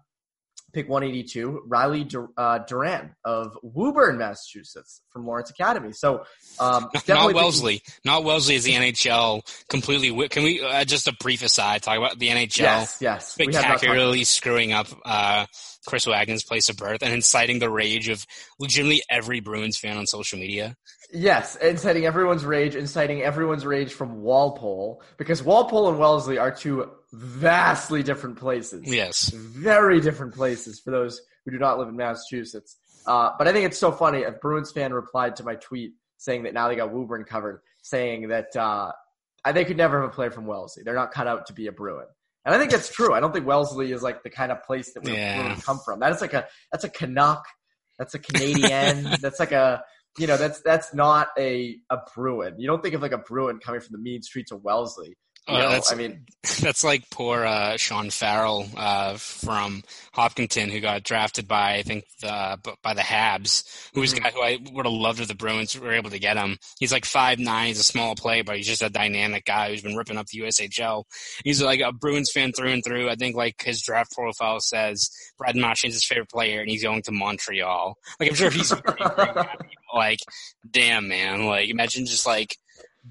pick 0.77 0.89
182, 0.91 1.63
Riley 1.67 2.05
Dur- 2.05 2.29
uh, 2.37 2.59
Duran 2.59 3.17
of 3.25 3.57
Woburn, 3.63 4.19
Massachusetts, 4.19 5.01
from 5.11 5.27
Lawrence 5.27 5.49
Academy. 5.49 5.93
So, 5.93 6.25
um, 6.61 6.91
not 7.09 7.33
Wellesley, 7.33 7.83
not 8.05 8.25
Wellesley 8.25 8.57
is 8.57 8.65
the 8.65 8.75
NHL 8.75 9.41
completely. 9.71 10.29
Can 10.29 10.43
we 10.43 10.61
uh, 10.61 10.85
just 10.85 11.09
a 11.09 11.13
brief 11.19 11.43
aside 11.43 11.83
talk 11.83 11.97
about 11.97 12.19
the 12.19 12.29
NHL? 12.29 12.59
Yes, 12.59 12.99
yes. 13.01 13.29
Spectacularly 13.33 14.25
screwing 14.25 14.73
up 14.73 14.89
uh, 15.05 15.47
Chris 15.87 16.07
Wagner's 16.07 16.45
place 16.45 16.69
of 16.69 16.77
birth 16.77 17.03
and 17.03 17.15
inciting 17.15 17.59
the 17.59 17.71
rage 17.71 18.09
of 18.09 18.27
legitimately 18.59 19.03
every 19.09 19.41
Bruins 19.41 19.79
fan 19.79 19.97
on 19.97 20.07
social 20.07 20.39
media. 20.39 20.77
Yes, 21.13 21.57
inciting 21.57 22.05
everyone's 22.05 22.45
rage, 22.45 22.75
inciting 22.75 23.23
everyone's 23.23 23.65
rage 23.65 23.93
from 23.93 24.23
Walpole, 24.23 25.03
because 25.19 25.43
Walpole 25.43 25.89
and 25.89 25.99
Wellesley 25.99 26.39
are 26.39 26.51
two 26.51 26.91
vastly 27.13 28.03
different 28.03 28.39
places. 28.39 28.83
Yes. 28.85 29.31
Very 29.31 30.01
different 30.01 30.35
places 30.35 30.81
for 30.81 30.91
those 30.91 31.21
who 31.45 31.53
do 31.53 31.59
not 31.59 31.79
live 31.79 31.89
in 31.89 31.97
Massachusetts. 31.97 32.77
Uh, 33.07 33.31
but 33.39 33.47
I 33.47 33.53
think 33.53 33.67
it's 33.67 33.79
so 33.79 33.93
funny. 33.93 34.25
A 34.25 34.33
Bruins 34.33 34.73
fan 34.73 34.93
replied 34.93 35.37
to 35.37 35.45
my 35.45 35.55
tweet 35.55 35.95
saying 36.19 36.43
that 36.43 36.55
now 36.55 36.69
they 36.69 36.77
got 36.77 36.93
Woburn 36.93 37.25
covered, 37.25 37.61
saying 37.83 38.29
that 38.29 38.55
uh, 38.57 38.93
they 39.53 39.65
could 39.65 39.77
never 39.77 40.01
have 40.01 40.11
a 40.11 40.13
player 40.13 40.31
from 40.31 40.47
Wellesley. 40.47 40.83
They're 40.83 40.95
not 40.95 41.13
cut 41.13 41.27
out 41.27 41.47
to 41.47 41.53
be 41.53 41.69
a 41.69 41.73
Bruin. 41.73 42.07
And 42.45 42.55
I 42.55 42.59
think 42.59 42.71
that's 42.71 42.89
true. 42.89 43.13
I 43.13 43.21
don't 43.21 43.33
think 43.33 43.47
Wellesley 43.47 43.93
is 43.93 44.03
like 44.03 44.23
the 44.23 44.31
kind 44.31 44.53
of 44.53 44.63
place 44.63 44.93
that 44.95 45.03
we 45.03 45.13
yeah. 45.13 45.57
come 45.57 45.81
from. 45.85 46.01
That 46.01 46.13
is 46.13 46.21
like 46.21 46.33
a 46.33 46.47
that's 46.71 46.85
a 46.85 46.89
Canuck. 46.89 47.45
That's 47.99 48.15
a 48.15 48.19
Canadian. 48.19 49.17
that's 49.21 49.41
like 49.41 49.53
a 49.53 49.83
you 50.19 50.27
know 50.27 50.37
that's 50.37 50.61
that's 50.61 50.95
not 50.95 51.29
a 51.39 51.79
a 51.91 51.99
Bruin. 52.15 52.59
You 52.59 52.67
don't 52.67 52.83
think 52.83 52.95
of 52.95 53.03
like 53.03 53.13
a 53.13 53.19
Bruin 53.19 53.59
coming 53.59 53.81
from 53.81 53.93
the 53.93 53.99
mean 53.99 54.23
streets 54.23 54.53
of 54.53 54.63
Wellesley. 54.63 55.17
You 55.49 55.59
know, 55.59 55.71
that's, 55.71 55.93
I 55.93 55.95
mean, 55.95 56.27
that's 56.61 56.83
like 56.83 57.09
poor 57.09 57.45
uh, 57.45 57.77
Sean 57.77 58.11
Farrell 58.11 58.69
uh, 58.77 59.17
from 59.17 59.85
Hopkinton, 60.13 60.71
who 60.71 60.81
got 60.81 61.05
drafted 61.05 61.47
by 61.47 61.75
I 61.75 61.83
think 61.83 62.05
the 62.21 62.59
by 62.83 62.95
the 62.95 63.01
Habs, 63.01 63.91
who 63.95 64.01
was 64.01 64.13
mm-hmm. 64.13 64.25
guy 64.25 64.31
who 64.31 64.43
I 64.43 64.59
would 64.73 64.87
have 64.87 64.93
loved 64.93 65.21
if 65.21 65.29
the 65.29 65.37
Bruins 65.37 65.79
were 65.79 65.93
able 65.93 66.11
to 66.11 66.19
get 66.19 66.37
him. 66.37 66.59
He's 66.81 66.91
like 66.91 67.05
five 67.05 67.39
nine, 67.39 67.69
he's 67.69 67.79
a 67.79 67.85
small 67.85 68.17
player, 68.17 68.43
but 68.43 68.57
he's 68.57 68.67
just 68.67 68.83
a 68.83 68.91
dynamic 68.91 69.45
guy 69.45 69.71
who's 69.71 69.83
been 69.83 69.95
ripping 69.95 70.17
up 70.17 70.27
the 70.27 70.41
USHL. 70.41 71.05
He's 71.45 71.63
like 71.63 71.81
a 71.81 71.93
Bruins 71.93 72.33
fan 72.33 72.53
through 72.53 72.73
and 72.73 72.85
through. 72.85 73.09
I 73.09 73.15
think 73.15 73.37
like 73.37 73.63
his 73.63 73.83
draft 73.83 74.13
profile 74.13 74.59
says 74.59 75.11
Brad 75.39 75.55
Marchand's 75.55 75.95
his 75.95 76.05
favorite 76.05 76.31
player, 76.31 76.61
and 76.61 76.69
he's 76.69 76.83
going 76.83 77.03
to 77.03 77.13
Montreal. 77.13 77.97
Like 78.19 78.31
I'm 78.31 78.35
sure 78.35 78.51
he's 78.51 78.73
like, 79.97 80.21
damn 80.71 81.09
man, 81.09 81.47
like 81.47 81.69
imagine 81.69 82.07
just 82.07 82.27
like 82.27 82.57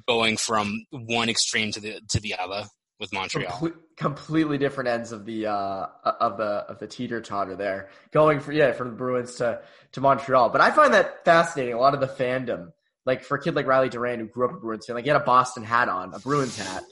going 0.07 0.37
from 0.37 0.85
one 0.91 1.29
extreme 1.29 1.71
to 1.71 1.79
the 1.79 1.99
to 2.09 2.19
the 2.19 2.35
other 2.35 2.65
with 2.99 3.11
Montreal. 3.13 3.51
Comple- 3.51 3.73
completely 3.97 4.57
different 4.57 4.89
ends 4.89 5.11
of 5.11 5.25
the 5.25 5.47
uh, 5.47 5.87
of 6.03 6.37
the 6.37 6.43
of 6.43 6.79
the 6.79 6.87
teeter 6.87 7.21
totter 7.21 7.55
there, 7.55 7.89
going 8.11 8.39
for 8.39 8.51
yeah 8.51 8.71
from 8.71 8.89
the 8.89 8.95
Bruins 8.95 9.35
to 9.35 9.61
to 9.93 10.01
Montreal. 10.01 10.49
But 10.49 10.61
I 10.61 10.71
find 10.71 10.93
that 10.93 11.25
fascinating. 11.25 11.73
A 11.73 11.79
lot 11.79 11.93
of 11.93 11.99
the 11.99 12.07
fandom, 12.07 12.71
like 13.05 13.23
for 13.23 13.37
a 13.37 13.41
kid 13.41 13.55
like 13.55 13.67
Riley 13.67 13.89
Duran 13.89 14.19
who 14.19 14.27
grew 14.27 14.47
up 14.47 14.53
a 14.53 14.57
Bruins 14.57 14.85
fan, 14.85 14.95
like 14.95 15.05
he 15.05 15.09
had 15.09 15.21
a 15.21 15.25
Boston 15.25 15.63
hat 15.63 15.89
on, 15.89 16.13
a 16.13 16.19
Bruins 16.19 16.57
hat. 16.57 16.83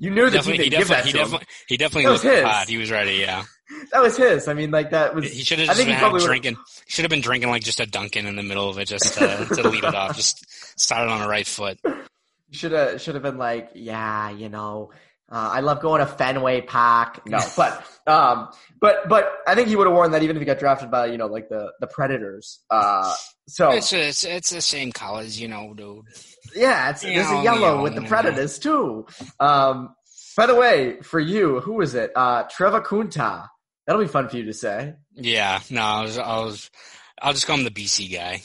You 0.00 0.10
knew 0.10 0.30
that 0.30 0.44
he 0.46 0.70
give 0.70 0.88
that 0.88 1.04
he 1.04 1.12
to 1.12 1.18
definitely, 1.18 1.38
him. 1.40 1.46
He 1.68 1.76
definitely 1.76 2.10
looked 2.10 2.24
his. 2.24 2.42
hot. 2.42 2.68
He 2.68 2.78
was 2.78 2.90
ready. 2.90 3.16
Yeah. 3.16 3.44
That 3.92 4.02
was 4.02 4.16
his. 4.16 4.48
I 4.48 4.54
mean, 4.54 4.70
like 4.70 4.90
that 4.90 5.14
was. 5.14 5.30
He 5.30 5.44
should 5.44 5.58
have 5.58 5.68
just 5.68 5.86
been 5.86 6.18
drinking. 6.18 6.56
He 6.86 6.90
should 6.90 7.04
have 7.04 7.10
been 7.10 7.20
drinking 7.20 7.50
like 7.50 7.62
just 7.62 7.80
a 7.80 7.86
Dunkin' 7.86 8.26
in 8.26 8.34
the 8.34 8.42
middle 8.42 8.68
of 8.68 8.78
it, 8.78 8.88
just 8.88 9.18
to, 9.18 9.30
uh, 9.30 9.44
to 9.56 9.68
lead 9.68 9.84
it 9.84 9.94
off. 9.94 10.16
Just 10.16 10.80
started 10.80 11.12
on 11.12 11.20
the 11.20 11.28
right 11.28 11.46
foot. 11.46 11.78
Should 12.50 12.72
have 12.72 13.00
should 13.00 13.14
have 13.14 13.22
been 13.22 13.36
like, 13.36 13.72
yeah, 13.74 14.30
you 14.30 14.48
know, 14.48 14.90
uh, 15.30 15.50
I 15.52 15.60
love 15.60 15.80
going 15.80 16.00
to 16.00 16.06
Fenway 16.06 16.62
Park. 16.62 17.26
No, 17.26 17.38
but 17.56 17.84
um, 18.06 18.48
but 18.80 19.08
but 19.08 19.32
I 19.46 19.54
think 19.54 19.68
he 19.68 19.76
would 19.76 19.86
have 19.86 19.94
worn 19.94 20.10
that 20.10 20.22
even 20.22 20.36
if 20.36 20.40
he 20.40 20.46
got 20.46 20.58
drafted 20.58 20.90
by 20.90 21.06
you 21.06 21.18
know 21.18 21.26
like 21.26 21.48
the 21.48 21.72
the 21.80 21.86
Predators. 21.86 22.60
Uh, 22.68 23.14
so 23.46 23.70
it's 23.70 23.92
it's, 23.92 24.24
it's 24.24 24.50
the 24.50 24.60
same 24.60 24.90
colors, 24.90 25.40
you 25.40 25.48
know, 25.48 25.72
dude. 25.74 26.04
Yeah, 26.54 26.90
it's, 26.90 27.02
there's 27.02 27.30
know, 27.30 27.40
a 27.40 27.44
yellow 27.44 27.76
know, 27.76 27.82
with 27.82 27.94
the 27.94 28.02
Predators 28.02 28.58
too. 28.58 29.06
Um, 29.38 29.94
by 30.36 30.46
the 30.46 30.54
way, 30.54 31.00
for 31.02 31.20
you, 31.20 31.60
who 31.60 31.80
is 31.80 31.94
it? 31.94 32.12
Uh, 32.16 32.44
Trevor 32.44 32.80
Kunta. 32.80 33.48
That'll 33.86 34.02
be 34.02 34.08
fun 34.08 34.28
for 34.28 34.36
you 34.36 34.44
to 34.44 34.52
say. 34.52 34.94
Yeah, 35.14 35.60
no, 35.68 35.82
I 35.82 36.02
was, 36.02 36.18
I 36.18 36.38
was, 36.38 36.70
I'll 37.20 37.32
just 37.32 37.46
call 37.46 37.56
him 37.56 37.64
the 37.64 37.70
BC 37.70 38.12
guy. 38.12 38.42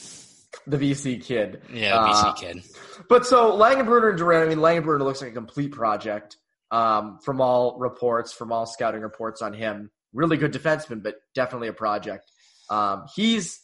The 0.66 0.78
BC 0.78 1.22
kid. 1.22 1.62
Yeah, 1.72 1.92
the 1.92 2.08
BC 2.08 2.24
uh, 2.24 2.32
kid. 2.32 2.62
But 3.08 3.26
so 3.26 3.56
Langenbrunner 3.56 4.10
and 4.10 4.18
Duran, 4.18 4.42
I 4.42 4.48
mean, 4.48 4.58
Langenbrunner 4.58 5.02
looks 5.02 5.20
like 5.20 5.30
a 5.30 5.34
complete 5.34 5.70
project 5.70 6.36
um, 6.70 7.18
from 7.24 7.40
all 7.40 7.78
reports, 7.78 8.32
from 8.32 8.52
all 8.52 8.66
scouting 8.66 9.02
reports 9.02 9.42
on 9.42 9.52
him. 9.52 9.90
Really 10.12 10.36
good 10.36 10.52
defenseman, 10.52 11.02
but 11.02 11.16
definitely 11.34 11.68
a 11.68 11.72
project. 11.72 12.30
Um, 12.70 13.04
he's 13.14 13.60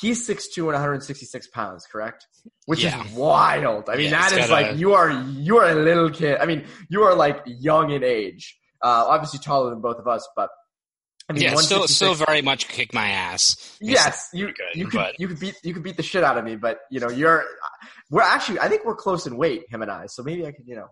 he's 0.00 0.26
6'2 0.28 0.58
and 0.58 0.66
166 0.66 1.48
pounds, 1.48 1.86
correct? 1.90 2.26
Which 2.66 2.84
yeah. 2.84 3.04
is 3.04 3.12
wild. 3.12 3.88
I 3.88 3.96
mean, 3.96 4.10
yeah, 4.10 4.28
that 4.28 4.38
is 4.38 4.50
like 4.50 4.72
a... 4.72 4.74
you 4.74 4.94
are 4.94 5.10
you 5.10 5.58
are 5.58 5.70
a 5.70 5.74
little 5.74 6.10
kid. 6.10 6.38
I 6.40 6.46
mean, 6.46 6.64
you 6.88 7.02
are 7.02 7.14
like 7.14 7.42
young 7.46 7.90
in 7.90 8.04
age. 8.04 8.58
Uh, 8.82 9.06
obviously 9.08 9.40
taller 9.40 9.70
than 9.70 9.80
both 9.80 9.96
of 9.98 10.06
us, 10.06 10.28
but 10.36 10.50
I 11.28 11.32
mean, 11.32 11.42
yeah, 11.42 11.54
still, 11.56 11.88
still 11.88 12.14
very 12.14 12.40
much 12.40 12.68
kick 12.68 12.94
my 12.94 13.08
ass. 13.08 13.76
Yes, 13.80 14.28
you 14.32 14.46
good, 14.46 14.54
you 14.74 14.86
could 14.86 14.98
but... 14.98 15.14
you 15.18 15.26
could 15.26 15.40
beat 15.40 15.54
you 15.64 15.74
could 15.74 15.82
beat 15.82 15.96
the 15.96 16.02
shit 16.02 16.22
out 16.22 16.38
of 16.38 16.44
me, 16.44 16.54
but 16.54 16.78
you 16.90 17.00
know 17.00 17.08
you're 17.08 17.44
we're 18.10 18.22
actually 18.22 18.60
I 18.60 18.68
think 18.68 18.84
we're 18.84 18.94
close 18.94 19.26
in 19.26 19.36
weight, 19.36 19.64
him 19.68 19.82
and 19.82 19.90
I. 19.90 20.06
So 20.06 20.22
maybe 20.22 20.46
I 20.46 20.52
could 20.52 20.68
you 20.68 20.76
know 20.76 20.88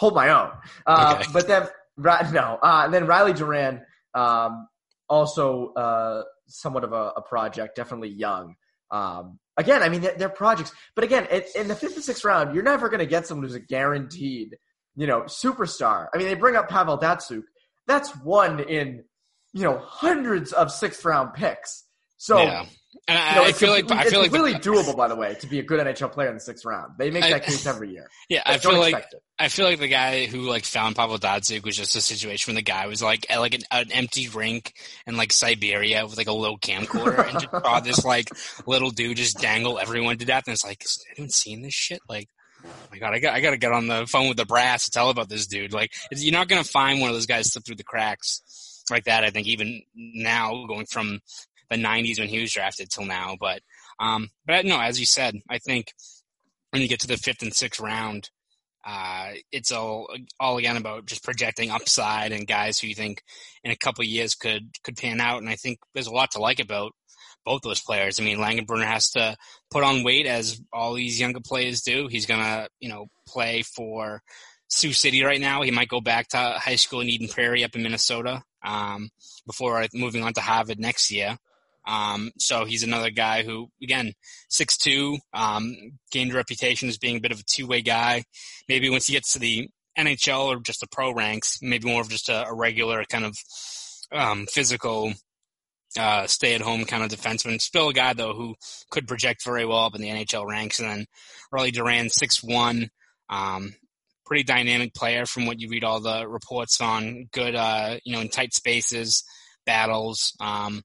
hold 0.00 0.14
my 0.14 0.30
own. 0.30 0.50
Uh, 0.86 1.18
okay. 1.20 1.30
But 1.32 1.46
then 1.46 1.68
no, 2.32 2.58
uh, 2.62 2.82
and 2.84 2.94
then 2.94 3.06
Riley 3.06 3.32
Duran, 3.32 3.82
um, 4.14 4.66
also 5.08 5.72
uh, 5.74 6.22
somewhat 6.46 6.84
of 6.84 6.92
a, 6.92 7.12
a, 7.16 7.22
project, 7.22 7.76
definitely 7.76 8.08
young. 8.08 8.56
Um, 8.90 9.38
again, 9.56 9.82
I 9.82 9.88
mean 9.88 10.00
they're, 10.00 10.14
they're 10.16 10.28
projects, 10.28 10.72
but 10.94 11.04
again, 11.04 11.28
it, 11.30 11.48
in 11.54 11.68
the 11.68 11.76
fifth 11.76 11.94
and 11.94 12.04
sixth 12.04 12.24
round, 12.24 12.54
you're 12.54 12.64
never 12.64 12.88
going 12.88 13.00
to 13.00 13.06
get 13.06 13.26
someone 13.26 13.46
who's 13.46 13.54
a 13.54 13.60
guaranteed, 13.60 14.56
you 14.96 15.06
know, 15.06 15.22
superstar. 15.22 16.08
I 16.12 16.18
mean, 16.18 16.26
they 16.26 16.34
bring 16.34 16.56
up 16.56 16.68
Pavel 16.68 16.98
Datsyuk. 16.98 17.44
That's 17.86 18.10
one 18.16 18.60
in 18.60 19.04
you 19.52 19.64
know, 19.64 19.78
hundreds 19.78 20.52
of 20.52 20.70
sixth 20.70 21.04
round 21.04 21.34
picks. 21.34 21.84
So, 22.16 22.38
yeah. 22.38 22.66
And 23.06 23.18
I, 23.18 23.34
know, 23.36 23.44
I 23.44 23.52
feel 23.52 23.70
like 23.70 23.90
I 23.90 24.04
feel 24.04 24.20
like 24.20 24.32
really 24.32 24.52
the, 24.52 24.58
doable, 24.58 24.96
by 24.96 25.06
the 25.06 25.14
way, 25.14 25.34
to 25.34 25.46
be 25.46 25.60
a 25.60 25.62
good 25.62 25.84
NHL 25.84 26.10
player 26.10 26.28
in 26.28 26.34
the 26.34 26.40
sixth 26.40 26.64
round. 26.64 26.94
They 26.98 27.10
make 27.10 27.24
I, 27.24 27.30
that 27.30 27.42
case 27.46 27.64
every 27.66 27.90
year. 27.90 28.08
Yeah, 28.28 28.42
I 28.44 28.58
feel 28.58 28.78
like. 28.78 29.04
I 29.38 29.48
feel 29.48 29.64
like 29.64 29.78
the 29.78 29.88
guy 29.88 30.26
who 30.26 30.42
like 30.42 30.64
found 30.64 30.96
Pavel 30.96 31.18
Datsyuk 31.18 31.64
was 31.64 31.76
just 31.76 31.96
a 31.96 32.00
situation 32.00 32.50
when 32.50 32.56
the 32.56 32.62
guy 32.62 32.86
was 32.88 33.02
like 33.02 33.26
at 33.30 33.38
like 33.38 33.54
an, 33.54 33.62
an 33.70 33.90
empty 33.92 34.28
rink 34.28 34.74
in 35.06 35.16
like 35.16 35.32
Siberia 35.32 36.04
with 36.04 36.18
like 36.18 36.26
a 36.26 36.32
little 36.32 36.58
camcorder 36.58 37.26
and 37.28 37.40
just 37.40 37.50
saw 37.50 37.80
this 37.84 38.04
like 38.04 38.28
little 38.66 38.90
dude 38.90 39.16
just 39.16 39.38
dangle 39.38 39.78
everyone 39.78 40.18
to 40.18 40.24
death, 40.24 40.44
and 40.46 40.52
it's 40.52 40.64
like, 40.64 40.84
is 40.84 41.04
anyone 41.12 41.30
seen 41.30 41.62
this 41.62 41.74
shit? 41.74 42.00
Like, 42.08 42.28
oh 42.64 42.68
my 42.90 42.98
god, 42.98 43.14
I 43.14 43.20
got 43.20 43.34
I 43.34 43.40
got 43.40 43.50
to 43.50 43.56
get 43.56 43.72
on 43.72 43.86
the 43.86 44.06
phone 44.06 44.28
with 44.28 44.36
the 44.36 44.46
brass 44.46 44.84
to 44.84 44.90
tell 44.90 45.10
about 45.10 45.28
this 45.28 45.46
dude. 45.46 45.72
Like, 45.72 45.92
you're 46.10 46.32
not 46.32 46.48
gonna 46.48 46.64
find 46.64 47.00
one 47.00 47.08
of 47.08 47.14
those 47.14 47.26
guys 47.26 47.52
slip 47.52 47.64
through 47.64 47.76
the 47.76 47.84
cracks 47.84 48.42
like 48.90 49.04
that. 49.04 49.24
I 49.24 49.30
think 49.30 49.46
even 49.46 49.82
now, 49.94 50.66
going 50.66 50.86
from 50.86 51.20
the 51.70 51.76
'90s 51.76 52.18
when 52.18 52.28
he 52.28 52.40
was 52.40 52.52
drafted 52.52 52.90
till 52.90 53.06
now, 53.06 53.36
but 53.40 53.62
um, 53.98 54.30
but 54.46 54.64
no, 54.64 54.80
as 54.80 54.98
you 55.00 55.06
said, 55.06 55.34
I 55.48 55.58
think 55.58 55.92
when 56.70 56.82
you 56.82 56.88
get 56.88 57.00
to 57.00 57.06
the 57.08 57.16
fifth 57.16 57.42
and 57.42 57.54
sixth 57.54 57.80
round, 57.80 58.30
Uh, 58.82 59.32
it's 59.52 59.72
all 59.72 60.08
all 60.38 60.56
again 60.58 60.76
about 60.78 61.04
just 61.06 61.22
projecting 61.22 61.70
upside 61.70 62.32
and 62.32 62.46
guys 62.46 62.78
who 62.78 62.86
you 62.88 62.94
think 62.94 63.22
in 63.62 63.70
a 63.70 63.76
couple 63.76 64.02
years 64.04 64.34
could 64.34 64.70
could 64.82 64.96
pan 64.96 65.20
out. 65.20 65.40
And 65.42 65.50
I 65.50 65.56
think 65.56 65.78
there's 65.92 66.06
a 66.08 66.14
lot 66.14 66.30
to 66.32 66.40
like 66.40 66.60
about 66.60 66.92
both 67.44 67.60
those 67.62 67.82
players. 67.82 68.18
I 68.18 68.22
mean, 68.22 68.38
Langenbrunner 68.38 68.86
has 68.86 69.10
to 69.10 69.36
put 69.70 69.84
on 69.84 70.02
weight 70.04 70.26
as 70.26 70.60
all 70.72 70.94
these 70.94 71.20
younger 71.20 71.40
players 71.40 71.82
do. 71.82 72.08
He's 72.08 72.26
gonna 72.26 72.68
you 72.80 72.88
know 72.88 73.08
play 73.28 73.62
for 73.62 74.22
Sioux 74.68 74.94
City 74.94 75.22
right 75.24 75.40
now. 75.40 75.60
He 75.62 75.70
might 75.70 75.88
go 75.88 76.00
back 76.00 76.28
to 76.28 76.38
high 76.38 76.76
school 76.76 77.02
in 77.02 77.10
Eden 77.10 77.28
Prairie 77.28 77.64
up 77.64 77.74
in 77.76 77.82
Minnesota 77.82 78.42
um, 78.64 79.10
before 79.46 79.86
moving 79.92 80.22
on 80.24 80.32
to 80.34 80.40
Harvard 80.40 80.78
next 80.78 81.10
year. 81.10 81.36
Um, 81.86 82.30
so 82.38 82.64
he's 82.64 82.82
another 82.82 83.10
guy 83.10 83.42
who, 83.42 83.68
again, 83.82 84.12
six 84.48 84.76
two, 84.76 85.18
um, 85.32 85.74
gained 86.10 86.32
a 86.32 86.36
reputation 86.36 86.88
as 86.88 86.98
being 86.98 87.16
a 87.16 87.20
bit 87.20 87.32
of 87.32 87.40
a 87.40 87.44
two 87.44 87.66
way 87.66 87.82
guy. 87.82 88.24
Maybe 88.68 88.90
once 88.90 89.06
he 89.06 89.12
gets 89.12 89.32
to 89.32 89.38
the 89.38 89.68
NHL 89.98 90.46
or 90.46 90.60
just 90.60 90.80
the 90.80 90.88
pro 90.88 91.12
ranks, 91.12 91.58
maybe 91.62 91.88
more 91.88 92.02
of 92.02 92.08
just 92.08 92.28
a, 92.28 92.46
a 92.46 92.54
regular 92.54 93.04
kind 93.04 93.24
of 93.24 93.36
um, 94.12 94.46
physical 94.46 95.12
uh, 95.98 96.26
stay 96.26 96.54
at 96.54 96.60
home 96.60 96.84
kind 96.84 97.02
of 97.02 97.10
defenseman. 97.10 97.60
Still 97.60 97.88
a 97.88 97.94
guy 97.94 98.12
though 98.12 98.34
who 98.34 98.54
could 98.90 99.08
project 99.08 99.44
very 99.44 99.64
well 99.64 99.84
up 99.84 99.94
in 99.94 100.00
the 100.00 100.08
NHL 100.08 100.46
ranks. 100.46 100.78
And 100.78 100.88
then 100.88 101.06
Riley 101.50 101.70
Duran, 101.70 102.10
six 102.10 102.42
one, 102.42 102.90
um, 103.28 103.74
pretty 104.24 104.44
dynamic 104.44 104.94
player 104.94 105.26
from 105.26 105.46
what 105.46 105.58
you 105.58 105.68
read 105.68 105.84
all 105.84 106.00
the 106.00 106.28
reports 106.28 106.80
on. 106.80 107.28
Good, 107.32 107.54
uh, 107.54 107.98
you 108.04 108.14
know, 108.14 108.20
in 108.20 108.28
tight 108.28 108.54
spaces, 108.54 109.24
battles. 109.66 110.32
Um, 110.40 110.82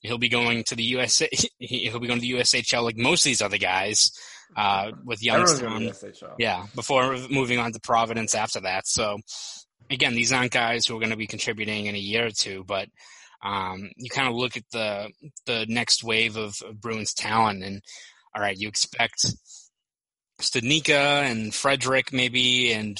he'll 0.00 0.18
be 0.18 0.28
going 0.28 0.64
to 0.64 0.76
the 0.76 0.84
USA. 0.84 1.28
He'll 1.58 2.00
be 2.00 2.06
going 2.06 2.20
to 2.20 2.26
the 2.26 2.40
USHL 2.40 2.84
like 2.84 2.96
most 2.96 3.22
of 3.22 3.30
these 3.30 3.42
other 3.42 3.58
guys. 3.58 4.10
Uh, 4.56 4.92
with 5.04 5.22
Youngstown, 5.22 5.92
yeah, 6.38 6.66
before 6.74 7.18
moving 7.28 7.58
on 7.58 7.70
to 7.70 7.78
Providence 7.80 8.34
after 8.34 8.60
that. 8.60 8.86
So 8.86 9.18
again, 9.90 10.14
these 10.14 10.32
aren't 10.32 10.52
guys 10.52 10.86
who 10.86 10.96
are 10.96 11.00
going 11.00 11.10
to 11.10 11.16
be 11.16 11.26
contributing 11.26 11.84
in 11.86 11.94
a 11.94 11.98
year 11.98 12.26
or 12.26 12.30
two, 12.30 12.64
but 12.66 12.88
um, 13.42 13.90
you 13.96 14.10
kind 14.10 14.28
of 14.28 14.34
look 14.34 14.56
at 14.56 14.64
the 14.72 15.10
the 15.46 15.66
next 15.68 16.02
wave 16.02 16.36
of, 16.36 16.60
of 16.62 16.80
Bruins 16.80 17.14
talent, 17.14 17.62
and 17.62 17.82
all 18.34 18.42
right, 18.42 18.56
you 18.56 18.68
expect 18.68 19.26
Studnicka 20.40 21.22
and 21.22 21.54
Frederic 21.54 22.12
maybe, 22.12 22.72
and 22.72 22.98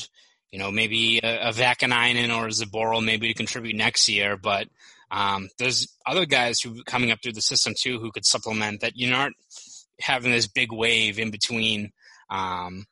you 0.52 0.58
know 0.58 0.70
maybe 0.70 1.18
a, 1.22 1.48
a 1.48 1.52
Vaakanainen 1.52 2.34
or 2.36 2.46
a 2.46 2.50
Zboril 2.50 3.04
maybe 3.04 3.28
to 3.28 3.34
contribute 3.34 3.76
next 3.76 4.08
year. 4.08 4.36
But 4.36 4.68
um, 5.10 5.48
there's 5.58 5.88
other 6.06 6.26
guys 6.26 6.60
who 6.60 6.82
coming 6.84 7.10
up 7.10 7.20
through 7.22 7.32
the 7.32 7.40
system 7.40 7.74
too 7.78 7.98
who 7.98 8.12
could 8.12 8.26
supplement 8.26 8.80
that. 8.80 8.96
You're 8.96 9.10
not 9.10 9.32
having 10.00 10.32
this 10.32 10.46
big 10.46 10.72
wave 10.72 11.18
in 11.18 11.30
between 11.30 11.90
um, 12.30 12.84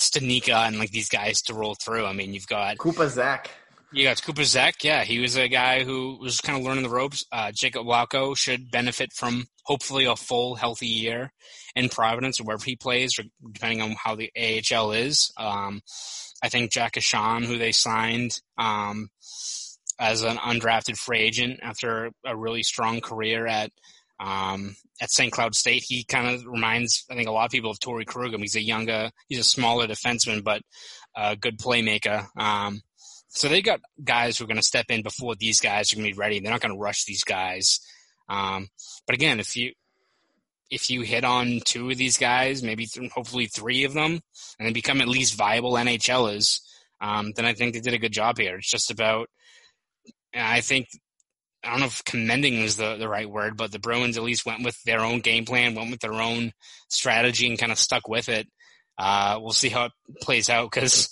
Studnicka 0.00 0.66
and 0.66 0.78
like 0.78 0.90
these 0.90 1.08
guys 1.08 1.42
to 1.42 1.54
roll 1.54 1.74
through. 1.74 2.06
I 2.06 2.12
mean, 2.12 2.34
you've 2.34 2.48
got 2.48 2.78
Cooper 2.78 3.08
Zech. 3.08 3.50
You 3.92 4.02
got 4.04 4.22
Cooper 4.22 4.42
Zech. 4.42 4.82
Yeah, 4.82 5.04
he 5.04 5.20
was 5.20 5.36
a 5.36 5.48
guy 5.48 5.84
who 5.84 6.18
was 6.20 6.40
kind 6.40 6.58
of 6.58 6.64
learning 6.64 6.82
the 6.82 6.88
ropes. 6.88 7.24
Uh, 7.30 7.52
Jakub 7.52 7.86
Lauko 7.86 8.36
should 8.36 8.70
benefit 8.70 9.12
from 9.12 9.46
hopefully 9.62 10.04
a 10.04 10.16
full, 10.16 10.56
healthy 10.56 10.88
year 10.88 11.32
in 11.76 11.88
Providence 11.88 12.40
or 12.40 12.44
wherever 12.44 12.64
he 12.64 12.74
plays, 12.74 13.18
depending 13.52 13.82
on 13.82 13.94
how 14.02 14.16
the 14.16 14.32
AHL 14.36 14.90
is. 14.92 15.32
Um, 15.36 15.80
I 16.42 16.48
think 16.48 16.72
Jack 16.72 16.94
Ahcan, 16.94 17.44
who 17.44 17.56
they 17.56 17.70
signed 17.70 18.40
um, 18.58 19.10
as 19.98 20.22
an 20.22 20.36
undrafted 20.36 20.96
free 20.96 21.20
agent 21.20 21.60
after 21.62 22.10
a 22.24 22.36
really 22.36 22.62
strong 22.62 23.00
career 23.00 23.46
at 23.46 23.70
um, 24.20 24.76
at 25.02 25.10
St. 25.10 25.32
Cloud 25.32 25.54
State, 25.54 25.84
he 25.86 26.04
kind 26.04 26.34
of 26.34 26.46
reminds 26.46 27.04
I 27.10 27.14
think 27.14 27.28
a 27.28 27.32
lot 27.32 27.46
of 27.46 27.50
people 27.50 27.70
of 27.70 27.78
Torey 27.78 28.06
Krug. 28.06 28.34
He's 28.38 28.56
a 28.56 28.62
younger, 28.62 29.10
he's 29.28 29.40
a 29.40 29.44
smaller 29.44 29.86
defenseman, 29.86 30.44
but 30.44 30.62
a 31.16 31.36
good 31.36 31.58
playmaker. 31.58 32.26
Um, 32.36 32.82
so 33.28 33.48
they 33.48 33.62
got 33.62 33.80
guys 34.02 34.38
who 34.38 34.44
are 34.44 34.46
going 34.46 34.56
to 34.58 34.62
step 34.62 34.86
in 34.88 35.02
before 35.02 35.34
these 35.34 35.60
guys 35.60 35.92
are 35.92 35.96
going 35.96 36.06
to 36.06 36.14
be 36.14 36.18
ready. 36.18 36.38
They're 36.38 36.52
not 36.52 36.60
going 36.60 36.74
to 36.74 36.80
rush 36.80 37.04
these 37.04 37.24
guys. 37.24 37.80
Um, 38.28 38.68
but 39.06 39.14
again, 39.14 39.40
if 39.40 39.56
you 39.56 39.72
if 40.70 40.90
you 40.90 41.02
hit 41.02 41.24
on 41.24 41.60
two 41.64 41.90
of 41.90 41.98
these 41.98 42.16
guys, 42.16 42.62
maybe 42.62 42.86
th- 42.86 43.10
hopefully 43.12 43.46
three 43.46 43.84
of 43.84 43.92
them, 43.92 44.20
and 44.58 44.68
they 44.68 44.72
become 44.72 45.00
at 45.00 45.08
least 45.08 45.34
viable 45.34 45.72
NHLers, 45.74 46.60
um, 47.00 47.32
then 47.36 47.44
I 47.44 47.54
think 47.54 47.74
they 47.74 47.80
did 47.80 47.94
a 47.94 47.98
good 47.98 48.12
job 48.12 48.38
here. 48.38 48.56
It's 48.56 48.70
just 48.70 48.90
about, 48.90 49.28
I 50.34 50.60
think, 50.60 50.88
I 51.62 51.70
don't 51.70 51.80
know 51.80 51.86
if 51.86 52.04
commending 52.04 52.54
is 52.54 52.76
the, 52.76 52.96
the 52.96 53.08
right 53.08 53.28
word, 53.28 53.56
but 53.56 53.72
the 53.72 53.78
Bruins 53.78 54.16
at 54.16 54.22
least 54.22 54.46
went 54.46 54.64
with 54.64 54.76
their 54.84 55.00
own 55.00 55.20
game 55.20 55.44
plan, 55.44 55.74
went 55.74 55.90
with 55.90 56.00
their 56.00 56.14
own 56.14 56.52
strategy, 56.88 57.46
and 57.46 57.58
kind 57.58 57.72
of 57.72 57.78
stuck 57.78 58.08
with 58.08 58.28
it. 58.28 58.46
Uh, 58.98 59.38
we'll 59.40 59.52
see 59.52 59.70
how 59.70 59.86
it 59.86 59.92
plays 60.20 60.48
out 60.48 60.70
because 60.70 61.08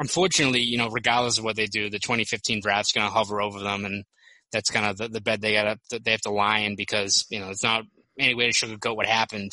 unfortunately, 0.00 0.60
you 0.60 0.78
know, 0.78 0.88
regardless 0.88 1.38
of 1.38 1.44
what 1.44 1.56
they 1.56 1.66
do, 1.66 1.90
the 1.90 1.98
2015 1.98 2.60
draft's 2.60 2.92
going 2.92 3.06
to 3.06 3.12
hover 3.12 3.40
over 3.40 3.60
them, 3.60 3.84
and 3.84 4.04
that's 4.52 4.70
kind 4.70 4.86
of 4.86 4.96
the, 4.96 5.08
the 5.08 5.20
bed 5.20 5.40
they 5.40 5.52
got 5.52 5.78
to 5.90 6.00
they 6.00 6.10
have 6.10 6.20
to 6.22 6.32
lie 6.32 6.60
in 6.60 6.74
because 6.74 7.26
you 7.30 7.38
know 7.38 7.50
it's 7.50 7.62
not 7.62 7.84
any 8.18 8.34
way 8.34 8.50
to 8.50 8.66
sugarcoat 8.66 8.96
what 8.96 9.06
happened 9.06 9.52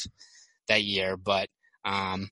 that 0.67 0.83
year, 0.83 1.17
but 1.17 1.47
um, 1.85 2.29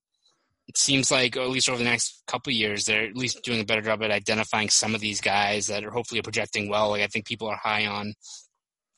it 0.68 0.76
seems 0.76 1.10
like 1.10 1.36
at 1.36 1.48
least 1.48 1.68
over 1.68 1.78
the 1.78 1.84
next 1.84 2.22
couple 2.26 2.52
years, 2.52 2.84
they're 2.84 3.04
at 3.04 3.16
least 3.16 3.42
doing 3.44 3.60
a 3.60 3.64
better 3.64 3.82
job 3.82 4.02
at 4.02 4.10
identifying 4.10 4.68
some 4.68 4.94
of 4.94 5.00
these 5.00 5.20
guys 5.20 5.68
that 5.68 5.84
are 5.84 5.90
hopefully 5.90 6.22
projecting 6.22 6.68
well. 6.68 6.90
Like 6.90 7.02
I 7.02 7.06
think 7.06 7.26
people 7.26 7.48
are 7.48 7.56
high 7.56 7.86
on 7.86 8.14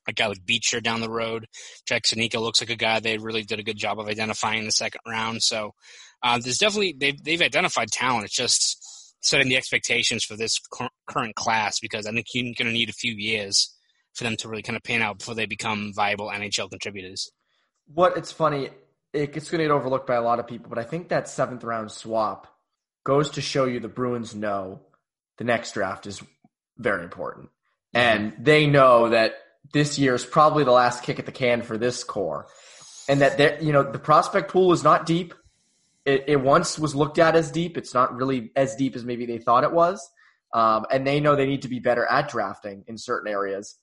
a 0.09 0.13
guy 0.13 0.27
like 0.27 0.45
Beecher 0.47 0.81
down 0.81 1.01
the 1.01 1.11
road. 1.11 1.47
Jack 1.87 2.05
Studnicka 2.05 2.41
looks 2.41 2.63
like 2.63 2.71
a 2.71 2.77
guy 2.77 3.01
they 3.01 3.19
really 3.19 3.43
did 3.43 3.59
a 3.59 3.63
good 3.63 3.77
job 3.77 4.01
of 4.01 4.09
identifying 4.09 4.61
in 4.61 4.65
the 4.65 4.73
second 4.73 5.03
round. 5.07 5.43
So 5.43 5.75
uh, 6.23 6.39
there's 6.39 6.59
definitely 6.59 6.97
they've 6.99 7.23
they've 7.23 7.43
identified 7.43 7.89
talent. 7.91 8.25
It's 8.25 8.35
just 8.35 8.85
setting 9.21 9.49
the 9.49 9.57
expectations 9.57 10.25
for 10.25 10.37
this 10.37 10.59
current 11.09 11.35
class 11.35 11.81
because 11.81 12.07
I 12.07 12.13
think 12.13 12.27
you're 12.33 12.55
going 12.57 12.69
to 12.69 12.73
need 12.73 12.89
a 12.89 12.95
few 12.95 13.13
years 13.13 13.75
for 14.15 14.25
them 14.25 14.37
to 14.39 14.49
really 14.49 14.63
kind 14.63 14.77
of 14.77 14.83
pan 14.83 15.03
out 15.03 15.19
before 15.19 15.35
they 15.35 15.47
become 15.47 15.93
viable 15.95 16.29
NHL 16.29 16.71
contributors. 16.71 17.31
What 17.93 18.17
it's 18.17 18.33
funny, 18.33 18.71
it's 19.23 19.51
going 19.51 19.59
to 19.59 19.65
get 19.65 19.71
overlooked 19.71 20.07
by 20.07 20.17
a 20.17 20.23
lot 20.23 20.39
of 20.39 20.47
people, 20.47 20.69
but 20.69 20.79
I 20.79 20.85
think 20.85 21.09
that 21.09 21.29
seventh 21.29 21.65
round 21.65 21.91
swap 21.91 22.47
goes 23.05 23.31
to 23.31 23.41
show 23.41 23.65
you 23.65 23.81
the 23.81 23.89
Bruins 23.89 24.35
know 24.35 24.81
the 25.39 25.45
next 25.45 25.73
draft 25.73 26.07
is 26.07 26.23
very 26.77 27.05
important. 27.05 27.47
Mm-hmm. 27.95 27.97
And 27.97 28.45
they 28.45 28.67
know 28.67 29.11
that 29.11 29.35
this 29.73 29.99
year 29.99 30.15
is 30.15 30.25
probably 30.25 30.65
the 30.65 30.73
last 30.73 31.03
kick 31.03 31.19
at 31.19 31.27
the 31.27 31.33
can 31.33 31.63
for 31.63 31.77
this 31.77 32.05
core. 32.05 32.47
And 33.09 33.23
that, 33.23 33.63
you 33.63 33.73
know, 33.73 33.91
the 33.91 33.99
prospect 33.99 34.51
pool 34.51 34.73
is 34.73 34.85
not 34.85 35.07
deep 35.07 35.33
it, 36.09 36.25
it 36.27 36.41
once 36.41 36.79
was 36.79 36.95
looked 36.95 37.19
at 37.19 37.37
as 37.37 37.51
deep. 37.51 37.77
It's 37.77 37.93
not 37.93 38.15
really 38.17 38.51
as 38.57 38.75
deep 38.77 38.97
as 38.97 39.05
maybe 39.05 39.27
they 39.27 39.37
thought 39.37 39.63
it 39.63 39.73
was. 39.73 40.11
Um, 40.55 40.87
and 40.91 41.07
they 41.07 41.21
know 41.21 41.37
they 41.37 41.47
need 41.47 41.63
to 41.63 41.69
be 41.69 41.81
better 41.81 42.07
at 42.07 42.31
drafting 42.31 42.85
in 42.89 42.97
certain 42.97 43.31
areas. 43.31 43.77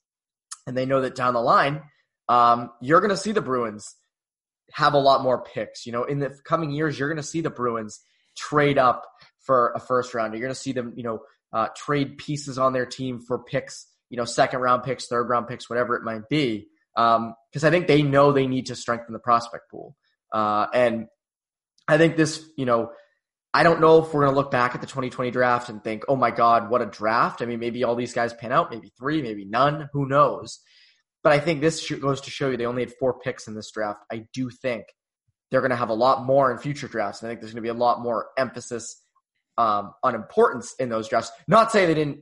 And 0.66 0.76
they 0.76 0.88
know 0.88 1.02
that 1.02 1.16
down 1.16 1.36
the 1.36 1.42
line, 1.42 1.84
um, 2.28 2.72
you're 2.82 3.00
going 3.00 3.12
to 3.12 3.18
see 3.18 3.32
the 3.32 3.42
Bruins 3.42 3.96
have 4.72 4.94
a 4.94 5.00
lot 5.00 5.24
more 5.24 5.44
picks. 5.44 5.86
You 5.86 5.92
know, 5.92 6.04
in 6.04 6.20
the 6.20 6.38
coming 6.44 6.72
years, 6.72 6.98
you're 6.98 7.10
going 7.10 7.18
to 7.18 7.24
see 7.24 7.42
the 7.42 7.50
Bruins 7.50 8.02
trade 8.38 8.78
up 8.78 9.06
for 9.40 9.72
a 9.76 9.80
first 9.80 10.14
rounder. 10.14 10.38
You're 10.38 10.48
going 10.48 10.56
to 10.56 10.60
see 10.60 10.72
them, 10.72 10.94
you 10.96 11.04
know, 11.04 11.20
uh, 11.54 11.68
trade 11.76 12.18
pieces 12.18 12.58
on 12.58 12.74
their 12.74 12.86
team 12.86 13.20
for 13.20 13.40
picks, 13.40 13.88
you 14.10 14.18
know, 14.18 14.26
second 14.26 14.60
round 14.60 14.84
picks, 14.84 15.08
third 15.08 15.30
round 15.30 15.48
picks, 15.48 15.70
whatever 15.70 15.96
it 15.96 16.04
might 16.04 16.28
be. 16.30 16.68
Because 16.96 17.18
um, 17.18 17.36
I 17.64 17.70
think 17.70 17.88
they 17.88 18.02
know 18.02 18.32
they 18.32 18.48
need 18.48 18.68
to 18.68 18.76
strengthen 18.76 19.14
the 19.14 19.20
prospect 19.20 19.70
pool. 19.70 19.96
Uh, 20.34 20.68
and 20.74 21.08
I 21.88 21.98
think 21.98 22.18
this, 22.18 22.44
you 22.58 22.66
know, 22.66 22.92
I 23.54 23.64
don't 23.64 23.80
know 23.80 24.04
if 24.04 24.14
we're 24.14 24.24
going 24.24 24.34
to 24.34 24.38
look 24.38 24.52
back 24.52 24.76
at 24.76 24.82
the 24.82 24.88
2020 24.88 25.32
draft 25.32 25.70
and 25.70 25.82
think, 25.82 26.04
oh 26.10 26.18
my 26.18 26.30
God, 26.30 26.70
what 26.70 26.82
a 26.82 26.86
draft. 26.86 27.42
I 27.42 27.46
mean, 27.46 27.60
maybe 27.60 27.86
all 27.86 27.96
these 27.96 28.14
guys 28.14 28.34
pan 28.34 28.52
out, 28.52 28.70
maybe 28.70 28.92
three, 28.98 29.22
maybe 29.22 29.46
none, 29.46 29.90
who 29.94 30.06
knows. 30.06 30.60
But 31.26 31.34
I 31.34 31.40
think 31.40 31.60
this 31.60 31.90
goes 31.90 32.22
to 32.22 32.30
show 32.30 32.52
you 32.52 32.56
they 32.56 32.68
only 32.68 32.84
had 32.84 32.94
four 33.00 33.20
picks 33.20 33.48
in 33.48 33.56
this 33.56 33.72
draft. 33.72 34.06
I 34.12 34.28
do 34.32 34.52
think 34.52 34.86
they're 35.50 35.62
going 35.62 35.72
to 35.72 35.76
have 35.76 35.90
a 35.90 35.96
lot 35.96 36.24
more 36.24 36.52
in 36.52 36.60
future 36.60 36.88
drafts. 36.88 37.24
I 37.24 37.28
think 37.28 37.40
there's 37.40 37.52
going 37.52 37.64
to 37.64 37.68
be 37.68 37.76
a 37.76 37.82
lot 37.82 38.00
more 38.00 38.28
emphasis 38.38 39.02
um, 39.58 39.94
on 40.04 40.14
importance 40.14 40.76
in 40.78 40.90
those 40.90 41.10
drafts. 41.10 41.32
Not 41.48 41.72
saying 41.72 41.88
they 41.88 41.96
didn't 41.96 42.20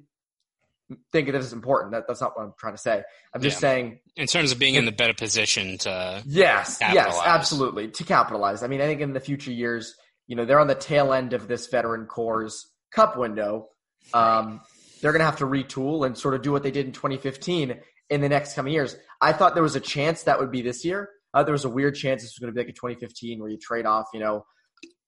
think 1.12 1.28
of 1.28 1.34
this 1.34 1.44
as 1.44 1.52
important. 1.52 1.92
That, 1.92 2.06
that's 2.08 2.22
not 2.22 2.38
what 2.38 2.46
I'm 2.46 2.54
trying 2.58 2.76
to 2.76 2.82
say. 2.82 3.04
I'm 3.36 3.42
just 3.42 3.58
yeah. 3.58 3.60
saying 3.60 4.00
in 4.16 4.26
terms 4.28 4.54
of 4.54 4.60
being 4.60 4.76
in 4.76 4.86
the 4.86 4.94
better 4.94 5.14
position 5.14 5.80
to 5.80 6.24
yes, 6.26 6.78
yes, 6.80 7.20
absolutely 7.26 7.90
to 7.90 8.06
capitalize. 8.06 8.64
I 8.64 8.68
mean, 8.68 8.80
I 8.80 8.86
think 8.86 9.02
in 9.02 9.12
the 9.12 9.20
future 9.20 9.52
years, 9.52 9.96
you 10.28 10.38
know, 10.38 10.46
they're 10.46 10.62
on 10.62 10.68
the 10.68 10.76
tail 10.76 11.12
end 11.12 11.34
of 11.34 11.50
this 11.50 11.68
veteran 11.68 12.06
core's 12.06 12.72
cup 12.94 13.18
window. 13.18 13.68
Um, 14.14 14.62
they're 15.02 15.12
going 15.12 15.20
to 15.20 15.26
have 15.26 15.40
to 15.40 15.46
retool 15.46 16.06
and 16.06 16.18
sort 16.18 16.36
of 16.36 16.42
do 16.42 16.54
what 16.54 16.64
they 16.64 16.72
did 16.72 16.86
in 16.86 16.94
2015 16.94 17.82
in 18.10 18.22
the 18.22 18.30
next 18.30 18.54
coming 18.54 18.74
years. 18.74 18.96
I 19.22 19.34
thought 19.34 19.54
there 19.54 19.64
was 19.64 19.76
a 19.76 19.82
chance 19.82 20.24
that 20.24 20.40
would 20.40 20.52
be 20.52 20.62
this 20.62 20.84
year. 20.86 21.10
Uh, 21.34 21.44
there 21.44 21.54
was 21.54 21.66
a 21.66 21.70
weird 21.70 21.96
chance 21.96 22.22
this 22.22 22.34
was 22.34 22.40
going 22.40 22.54
to 22.54 22.56
be 22.56 22.62
like 22.62 22.70
a 22.70 22.74
2015 22.74 23.40
where 23.40 23.50
you 23.50 23.58
trade 23.58 23.86
off, 23.86 24.06
you 24.14 24.20
know, 24.20 24.46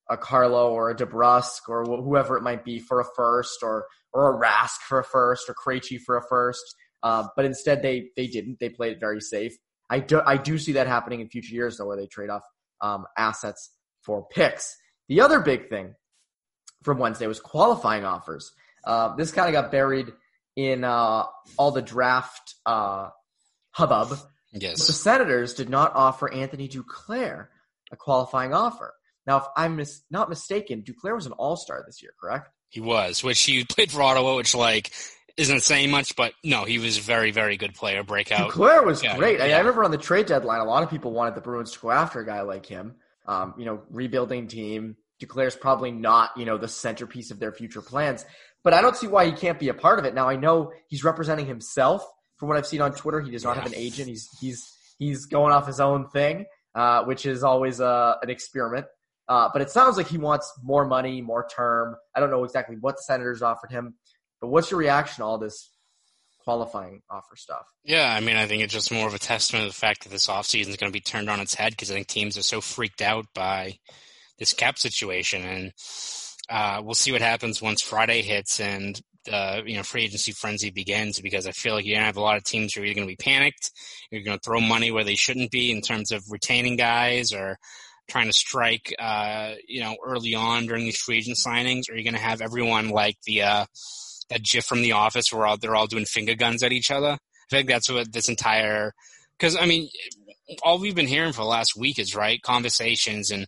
a 0.09 0.17
Carlo 0.17 0.71
or 0.71 0.89
a 0.89 0.95
DeBrusk 0.95 1.67
or 1.67 1.83
wh- 1.83 2.03
whoever 2.03 2.37
it 2.37 2.43
might 2.43 2.63
be 2.63 2.79
for 2.79 2.99
a 2.99 3.05
first 3.15 3.63
or 3.63 3.85
or 4.13 4.33
a 4.33 4.39
Rask 4.39 4.77
for 4.87 4.99
a 4.99 5.03
first 5.03 5.49
or 5.49 5.55
Krejci 5.55 5.99
for 5.99 6.17
a 6.17 6.21
first. 6.27 6.63
Uh, 7.03 7.27
but 7.35 7.45
instead, 7.45 7.81
they 7.81 8.09
they 8.15 8.27
didn't. 8.27 8.59
They 8.59 8.69
played 8.69 8.93
it 8.93 8.99
very 8.99 9.21
safe. 9.21 9.53
I 9.89 9.99
do 9.99 10.21
I 10.25 10.37
do 10.37 10.57
see 10.57 10.73
that 10.73 10.87
happening 10.87 11.21
in 11.21 11.29
future 11.29 11.53
years 11.53 11.77
though, 11.77 11.85
where 11.85 11.97
they 11.97 12.07
trade 12.07 12.29
off 12.29 12.43
um, 12.81 13.05
assets 13.17 13.71
for 14.01 14.25
picks. 14.27 14.75
The 15.07 15.21
other 15.21 15.39
big 15.39 15.69
thing 15.69 15.95
from 16.83 16.97
Wednesday 16.97 17.27
was 17.27 17.39
qualifying 17.39 18.05
offers. 18.05 18.51
Uh, 18.85 19.15
this 19.15 19.31
kind 19.31 19.47
of 19.47 19.59
got 19.61 19.71
buried 19.71 20.13
in 20.55 20.83
uh, 20.83 21.25
all 21.57 21.71
the 21.71 21.81
draft 21.81 22.55
uh, 22.65 23.09
hubbub. 23.71 24.17
Yes. 24.53 24.79
But 24.79 24.87
the 24.87 24.93
Senators 24.93 25.53
did 25.53 25.69
not 25.69 25.91
offer 25.95 26.31
Anthony 26.31 26.69
Duclair 26.69 27.47
a 27.91 27.95
qualifying 27.95 28.53
offer. 28.53 28.93
Now, 29.27 29.37
if 29.37 29.43
I'm 29.57 29.75
mis- 29.75 30.03
not 30.09 30.29
mistaken, 30.29 30.83
Duclair 30.83 31.15
was 31.15 31.25
an 31.25 31.33
All 31.33 31.57
Star 31.57 31.83
this 31.85 32.01
year, 32.01 32.11
correct? 32.19 32.49
He 32.69 32.79
was, 32.79 33.23
which 33.23 33.41
he 33.41 33.63
played 33.63 33.91
for 33.91 34.01
Ottawa, 34.01 34.35
which 34.35 34.55
like 34.55 34.91
isn't 35.37 35.63
saying 35.63 35.91
much, 35.91 36.15
but 36.15 36.33
no, 36.43 36.63
he 36.63 36.77
was 36.77 36.97
a 36.97 37.01
very, 37.01 37.31
very 37.31 37.57
good 37.57 37.73
player, 37.73 38.03
breakout. 38.03 38.51
Duclair 38.51 38.85
was 38.85 39.03
Yeah, 39.03 39.17
great. 39.17 39.41
I, 39.41 39.47
yeah. 39.47 39.55
I 39.55 39.59
remember 39.59 39.83
on 39.83 39.91
the 39.91 39.97
trade 39.97 40.27
deadline, 40.27 40.61
a 40.61 40.65
lot 40.65 40.83
of 40.83 40.89
people 40.89 41.11
wanted 41.11 41.35
the 41.35 41.41
Bruins 41.41 41.71
to 41.71 41.79
go 41.79 41.91
after 41.91 42.19
a 42.21 42.25
guy 42.25 42.41
like 42.41 42.65
him. 42.65 42.95
Um, 43.27 43.55
you 43.57 43.65
know, 43.65 43.81
rebuilding 43.89 44.47
team. 44.47 44.95
Duclair's 45.19 45.55
probably 45.55 45.91
not, 45.91 46.31
you 46.37 46.45
know, 46.45 46.57
the 46.57 46.67
centerpiece 46.67 47.31
of 47.31 47.39
their 47.39 47.51
future 47.51 47.81
plans, 47.81 48.25
but 48.63 48.73
I 48.73 48.81
don't 48.81 48.97
see 48.97 49.07
why 49.07 49.25
he 49.25 49.31
can't 49.31 49.59
be 49.59 49.69
a 49.69 49.73
part 49.73 49.99
of 49.99 50.05
it. 50.05 50.13
Now, 50.13 50.27
I 50.27 50.35
know 50.35 50.71
he's 50.87 51.03
representing 51.03 51.45
himself. 51.45 52.05
From 52.37 52.49
what 52.49 52.57
I've 52.57 52.67
seen 52.67 52.81
on 52.81 52.93
Twitter, 52.93 53.21
he 53.21 53.31
does 53.31 53.43
not 53.43 53.55
have 53.55 53.65
an 53.65 53.75
agent. 53.75 54.09
He's 54.09 54.27
he's 54.41 54.75
he's 54.97 55.25
going 55.25 55.53
off 55.53 55.67
his 55.67 55.79
own 55.79 56.09
thing, 56.09 56.45
uh, 56.73 57.03
which 57.05 57.25
is 57.25 57.43
always 57.43 57.79
uh, 57.79 58.15
an 58.21 58.29
experiment. 58.29 58.87
Uh, 59.27 59.49
but 59.53 59.61
it 59.61 59.71
sounds 59.71 59.97
like 59.97 60.07
he 60.07 60.17
wants 60.17 60.51
more 60.61 60.85
money, 60.85 61.21
more 61.21 61.47
term. 61.47 61.95
I 62.13 62.19
don't 62.19 62.29
know 62.29 62.43
exactly 62.43 62.75
what 62.79 62.97
the 62.97 63.03
Senators 63.03 63.41
offered 63.41 63.71
him, 63.71 63.95
but 64.41 64.49
what's 64.49 64.69
your 64.69 64.79
reaction 64.79 65.17
to 65.17 65.23
all 65.23 65.37
this 65.37 65.71
qualifying 66.43 67.01
offer 67.09 67.35
stuff? 67.35 67.65
Yeah, 67.83 68.13
I 68.13 68.19
mean, 68.19 68.35
I 68.35 68.45
think 68.45 68.61
it's 68.61 68.73
just 68.73 68.91
more 68.91 69.07
of 69.07 69.13
a 69.13 69.19
testament 69.19 69.63
to 69.63 69.69
the 69.69 69.73
fact 69.73 70.03
that 70.03 70.09
this 70.09 70.27
offseason 70.27 70.69
is 70.69 70.77
going 70.77 70.91
to 70.91 70.95
be 70.95 71.01
turned 71.01 71.29
on 71.29 71.39
its 71.39 71.55
head 71.55 71.71
because 71.71 71.89
I 71.89 71.95
think 71.95 72.07
teams 72.07 72.37
are 72.37 72.43
so 72.43 72.61
freaked 72.61 73.01
out 73.01 73.25
by 73.33 73.79
this 74.37 74.53
cap 74.53 74.77
situation, 74.77 75.43
and 75.43 75.73
uh, 76.49 76.81
we'll 76.83 76.95
see 76.95 77.11
what 77.11 77.21
happens 77.21 77.61
once 77.61 77.81
Friday 77.81 78.21
hits 78.21 78.59
and 78.59 78.99
the 79.25 79.63
you 79.65 79.75
know 79.75 79.83
free 79.83 80.03
agency 80.03 80.31
frenzy 80.31 80.69
begins. 80.69 81.19
Because 81.19 81.47
I 81.47 81.51
feel 81.51 81.75
like 81.75 81.85
you're 81.85 81.97
to 81.97 82.03
have 82.05 82.17
a 82.17 82.21
lot 82.21 82.37
of 82.37 82.43
teams 82.43 82.73
who 82.73 82.81
are 82.81 82.85
either 82.85 82.95
going 82.95 83.07
to 83.07 83.11
be 83.11 83.23
panicked, 83.23 83.71
you're 84.11 84.23
going 84.23 84.37
to 84.37 84.43
throw 84.43 84.59
money 84.59 84.91
where 84.91 85.03
they 85.03 85.15
shouldn't 85.15 85.51
be 85.51 85.71
in 85.71 85.81
terms 85.81 86.11
of 86.11 86.23
retaining 86.29 86.75
guys 86.75 87.33
or 87.33 87.57
trying 88.07 88.27
to 88.27 88.33
strike, 88.33 88.93
uh, 88.99 89.53
you 89.67 89.81
know, 89.81 89.95
early 90.05 90.35
on 90.35 90.67
during 90.67 90.83
these 90.83 90.97
free 90.97 91.17
agent 91.17 91.37
signings, 91.37 91.89
or 91.89 91.95
you're 91.95 92.03
going 92.03 92.13
to 92.13 92.19
have 92.19 92.41
everyone 92.41 92.89
like 92.89 93.17
the 93.25 93.41
uh, 93.41 93.65
that 94.29 94.43
GIF 94.43 94.65
from 94.65 94.81
The 94.81 94.93
Office 94.93 95.31
where 95.31 95.45
all, 95.45 95.57
they're 95.57 95.75
all 95.75 95.87
doing 95.87 96.05
finger 96.05 96.35
guns 96.35 96.63
at 96.63 96.71
each 96.71 96.91
other. 96.91 97.11
I 97.11 97.49
think 97.49 97.67
that's 97.67 97.91
what 97.91 98.11
this 98.11 98.29
entire 98.29 98.93
because 99.37 99.55
I 99.55 99.65
mean, 99.65 99.89
all 100.63 100.79
we've 100.79 100.95
been 100.95 101.07
hearing 101.07 101.33
for 101.33 101.41
the 101.41 101.47
last 101.47 101.75
week 101.77 101.99
is 101.99 102.15
right 102.15 102.41
conversations 102.41 103.31
and 103.31 103.47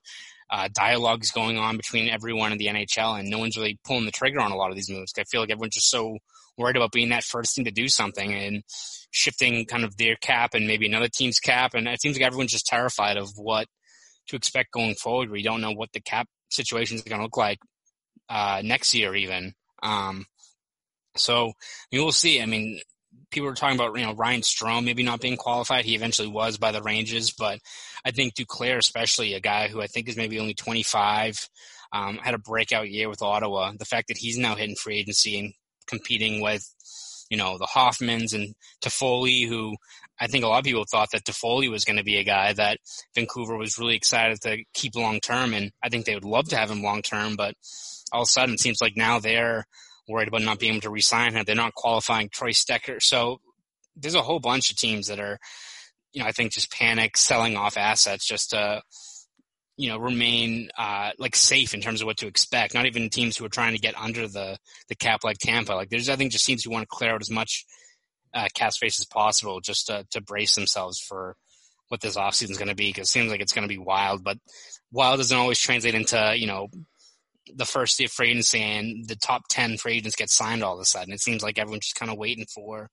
uh, 0.50 0.70
dialogues 0.74 1.32
going 1.32 1.58
on 1.58 1.78
between 1.78 2.10
everyone 2.10 2.52
in 2.52 2.58
the 2.58 2.68
NHL, 2.68 3.20
and 3.20 3.30
no 3.30 3.40
one's 3.40 3.58
really 3.58 3.80
pulling 3.86 4.06
the 4.06 4.12
trigger 4.12 4.40
on 4.40 4.52
a 4.52 4.56
lot 4.56 4.70
of 4.70 4.76
these 4.76 4.90
moves. 4.90 5.14
I 5.18 5.24
feel 5.24 5.42
like 5.42 5.52
everyone's 5.52 5.76
just 5.76 5.90
so 5.90 6.18
worried 6.58 6.76
about 6.76 6.92
being 6.92 7.10
that 7.10 7.24
first 7.24 7.54
team 7.54 7.66
to 7.66 7.72
do 7.72 7.88
something 7.88 8.34
and 8.34 8.64
shifting 9.12 9.66
kind 9.66 9.84
of 9.84 9.96
their 9.98 10.16
cap 10.16 10.54
and 10.54 10.66
maybe 10.68 10.88
another 10.88 11.10
team's 11.10 11.40
cap, 11.40 11.74
and 11.74 11.88
it 11.88 12.02
seems 12.02 12.16
like 12.16 12.26
everyone's 12.26 12.52
just 12.52 12.68
terrified 12.68 13.18
of 13.18 13.30
what 13.36 13.68
to 14.28 14.36
expect 14.36 14.72
going 14.72 14.96
forward. 14.96 15.30
We 15.30 15.44
don't 15.44 15.62
know 15.62 15.72
what 15.72 15.92
the 15.94 16.02
cap 16.02 16.28
situation 16.50 16.96
is 16.96 17.04
going 17.04 17.20
to 17.20 17.24
look 17.24 17.38
like 17.38 17.60
uh, 18.30 18.62
next 18.64 18.94
year, 18.94 19.16
even. 19.16 19.54
Um, 19.84 20.26
so 21.16 21.48
I 21.48 21.96
mean, 21.96 22.04
we'll 22.04 22.12
see. 22.12 22.42
I 22.42 22.46
mean, 22.46 22.80
people 23.32 23.48
were 23.48 23.56
talking 23.56 23.78
about 23.80 23.98
you 23.98 24.06
know 24.06 24.14
Ryan 24.14 24.42
Strome 24.42 24.86
maybe 24.86 25.04
not 25.04 25.22
being 25.22 25.38
qualified. 25.38 25.86
He 25.86 25.96
eventually 25.96 26.28
was 26.28 26.58
by 26.58 26.72
the 26.72 26.82
Rangers, 26.82 27.32
but 27.32 27.60
I 28.06 28.12
think 28.12 28.36
Duclair, 28.36 28.78
especially 28.78 29.34
a 29.34 29.40
guy 29.40 29.68
who 29.68 29.82
I 29.82 29.88
think 29.88 30.08
is 30.08 30.18
maybe 30.18 30.40
only 30.40 30.54
25, 30.54 31.50
um, 31.92 32.18
had 32.18 32.34
a 32.34 32.40
breakout 32.40 32.90
year 32.90 33.10
with 33.10 33.22
Ottawa. 33.22 33.72
The 33.78 33.86
fact 33.86 34.08
that 34.08 34.18
he's 34.18 34.38
now 34.38 34.56
hitting 34.56 34.76
free 34.76 35.00
agency 35.00 35.40
and 35.40 35.54
competing 35.88 36.42
with 36.42 36.64
you 37.30 37.38
know 37.38 37.58
the 37.58 37.68
Hoffmans 37.68 38.34
and 38.34 38.56
Toffoli, 38.82 39.48
who 39.48 39.76
I 40.20 40.28
think 40.28 40.44
a 40.44 40.48
lot 40.48 40.60
of 40.60 40.66
people 40.66 40.86
thought 40.90 41.10
that 41.12 41.26
Toffoli 41.26 41.70
was 41.70 41.86
going 41.86 41.98
to 41.98 42.04
be 42.04 42.18
a 42.18 42.24
guy 42.24 42.54
that 42.54 42.80
Vancouver 43.16 43.58
was 43.58 43.78
really 43.78 43.96
excited 43.96 44.42
to 44.42 44.64
keep 44.74 44.96
long 44.96 45.20
term, 45.20 45.54
and 45.54 45.72
I 45.84 45.90
think 45.90 46.06
they 46.06 46.16
would 46.16 46.26
love 46.26 46.50
to 46.50 46.58
have 46.58 46.72
him 46.72 46.84
long 46.84 47.02
term. 47.02 47.36
But 47.36 47.56
all 48.12 48.22
of 48.22 48.28
a 48.28 48.32
sudden, 48.32 48.56
it 48.56 48.60
seems 48.60 48.82
like 48.82 48.96
now 48.96 49.20
they're 49.20 49.66
worried 50.08 50.28
about 50.28 50.42
not 50.42 50.60
being 50.60 50.74
able 50.74 50.82
to 50.82 50.90
re-sign 50.90 51.34
him. 51.34 51.44
They're 51.46 51.56
not 51.56 51.74
qualifying 51.74 52.30
Troy 52.30 52.52
Stecher, 52.52 53.02
so 53.02 53.40
there's 53.96 54.16
a 54.16 54.22
whole 54.22 54.40
bunch 54.40 54.70
of 54.70 54.78
teams 54.78 55.08
that 55.08 55.20
are, 55.20 55.40
you 56.14 56.22
know, 56.22 56.28
I 56.28 56.32
think 56.32 56.54
just 56.54 56.72
panic 56.72 57.18
selling 57.18 57.58
off 57.58 57.78
assets 57.78 58.26
just 58.26 58.52
to, 58.52 58.82
you 59.76 59.90
know, 59.90 59.98
remain 59.98 60.70
uh, 60.78 61.12
like 61.18 61.36
safe 61.36 61.74
in 61.74 61.82
terms 61.82 62.02
of 62.02 62.06
what 62.06 62.18
to 62.18 62.28
expect. 62.28 62.74
Not 62.74 62.86
even 62.86 63.10
teams 63.10 63.38
who 63.38 63.46
are 63.46 63.50
trying 63.50 63.74
to 63.74 63.82
get 63.82 64.00
under 64.00 64.28
the 64.28 64.58
the 64.88 64.96
cap 64.96 65.24
like 65.24 65.38
Tampa. 65.40 65.74
Like 65.74 65.90
there's 65.90 66.10
I 66.10 66.16
think 66.16 66.32
just 66.32 66.46
teams 66.46 66.64
who 66.64 66.72
want 66.72 66.84
to 66.84 66.96
clear 66.96 67.14
out 67.14 67.22
as 67.22 67.32
much 67.32 67.66
uh, 68.34 68.48
cap 68.54 68.74
space 68.74 69.00
as 69.00 69.06
possible 69.06 69.60
just 69.62 69.88
to, 69.88 70.06
to 70.12 70.22
brace 70.22 70.56
themselves 70.56 71.00
for 71.00 71.36
what 71.90 72.02
this 72.02 72.18
offseason 72.18 72.52
is 72.52 72.58
going 72.58 72.68
to 72.68 72.76
be 72.76 72.90
because 72.90 73.08
it 73.08 73.12
seems 73.12 73.32
like 73.32 73.40
it's 73.42 73.54
going 73.54 73.68
to 73.68 73.74
be 73.74 73.78
wild, 73.78 74.24
but 74.24 74.38
wild 74.92 75.18
doesn't 75.18 75.38
always 75.38 75.60
translate 75.60 75.96
into 75.96 76.34
you 76.38 76.48
know 76.48 76.68
the 77.56 77.66
first 77.66 77.98
day 77.98 78.06
of 78.06 78.12
free 78.12 78.32
agency 78.32 78.62
and 78.62 79.08
the 79.08 79.16
top 79.16 79.44
10 79.50 79.78
free 79.78 79.98
agents 79.98 80.16
get 80.16 80.30
signed 80.30 80.64
all 80.64 80.76
of 80.76 80.80
a 80.80 80.86
sudden. 80.86 81.14
It 81.14 81.22
seems 81.22 81.44
like 81.44 81.58
everyone's 81.58 81.86
just 81.86 81.96
kind 81.96 82.12
of 82.12 82.18
waiting 82.18 82.46
for 82.54 82.90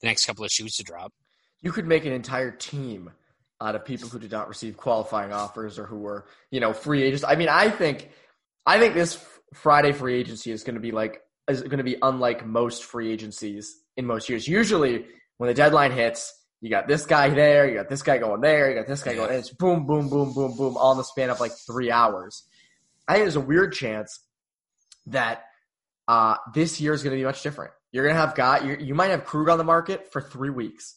the 0.00 0.06
next 0.06 0.26
couple 0.26 0.44
of 0.44 0.50
shoots 0.50 0.76
to 0.76 0.82
drop. 0.82 1.12
You 1.62 1.72
could 1.72 1.86
make 1.86 2.04
an 2.04 2.12
entire 2.12 2.50
team 2.50 3.10
out 3.60 3.76
of 3.76 3.84
people 3.84 4.08
who 4.08 4.18
did 4.18 4.32
not 4.32 4.48
receive 4.48 4.76
qualifying 4.76 5.32
offers 5.32 5.78
or 5.78 5.86
who 5.86 5.98
were, 5.98 6.26
you 6.50 6.60
know, 6.60 6.72
free 6.72 7.02
agents. 7.02 7.24
I 7.26 7.36
mean, 7.36 7.48
I 7.48 7.70
think, 7.70 8.10
I 8.66 8.78
think 8.78 8.94
this 8.94 9.24
Friday 9.54 9.92
free 9.92 10.14
agency 10.14 10.50
is 10.50 10.64
going 10.64 10.74
to 10.74 10.80
be 10.80 10.90
like, 10.90 11.20
is 11.48 11.62
going 11.62 11.78
to 11.78 11.84
be 11.84 11.96
unlike 12.02 12.46
most 12.46 12.84
free 12.84 13.12
agencies 13.12 13.76
in 13.96 14.06
most 14.06 14.28
years. 14.28 14.48
Usually, 14.48 15.06
when 15.38 15.48
the 15.48 15.54
deadline 15.54 15.92
hits, 15.92 16.32
you 16.60 16.70
got 16.70 16.86
this 16.86 17.04
guy 17.04 17.28
there, 17.28 17.68
you 17.68 17.74
got 17.74 17.88
this 17.88 18.02
guy 18.02 18.18
going 18.18 18.40
there, 18.40 18.70
you 18.70 18.76
got 18.76 18.86
this 18.86 19.02
guy 19.02 19.14
going, 19.14 19.30
and 19.30 19.38
it's 19.38 19.52
boom, 19.52 19.84
boom, 19.86 20.08
boom, 20.08 20.32
boom, 20.32 20.56
boom, 20.56 20.76
all 20.76 20.92
in 20.92 20.98
the 20.98 21.04
span 21.04 21.30
of 21.30 21.40
like 21.40 21.52
three 21.66 21.90
hours. 21.90 22.44
I 23.08 23.14
think 23.14 23.24
there's 23.24 23.36
a 23.36 23.40
weird 23.40 23.72
chance 23.72 24.20
that 25.06 25.42
uh, 26.08 26.36
this 26.54 26.80
year 26.80 26.92
is 26.92 27.02
going 27.02 27.16
to 27.16 27.20
be 27.20 27.24
much 27.24 27.42
different. 27.42 27.72
You're 27.90 28.04
going 28.04 28.14
to 28.14 28.20
have 28.20 28.34
guy, 28.34 28.64
you 28.64 28.76
you 28.80 28.94
might 28.94 29.10
have 29.10 29.24
Krug 29.24 29.48
on 29.48 29.58
the 29.58 29.64
market 29.64 30.12
for 30.12 30.20
three 30.20 30.50
weeks. 30.50 30.96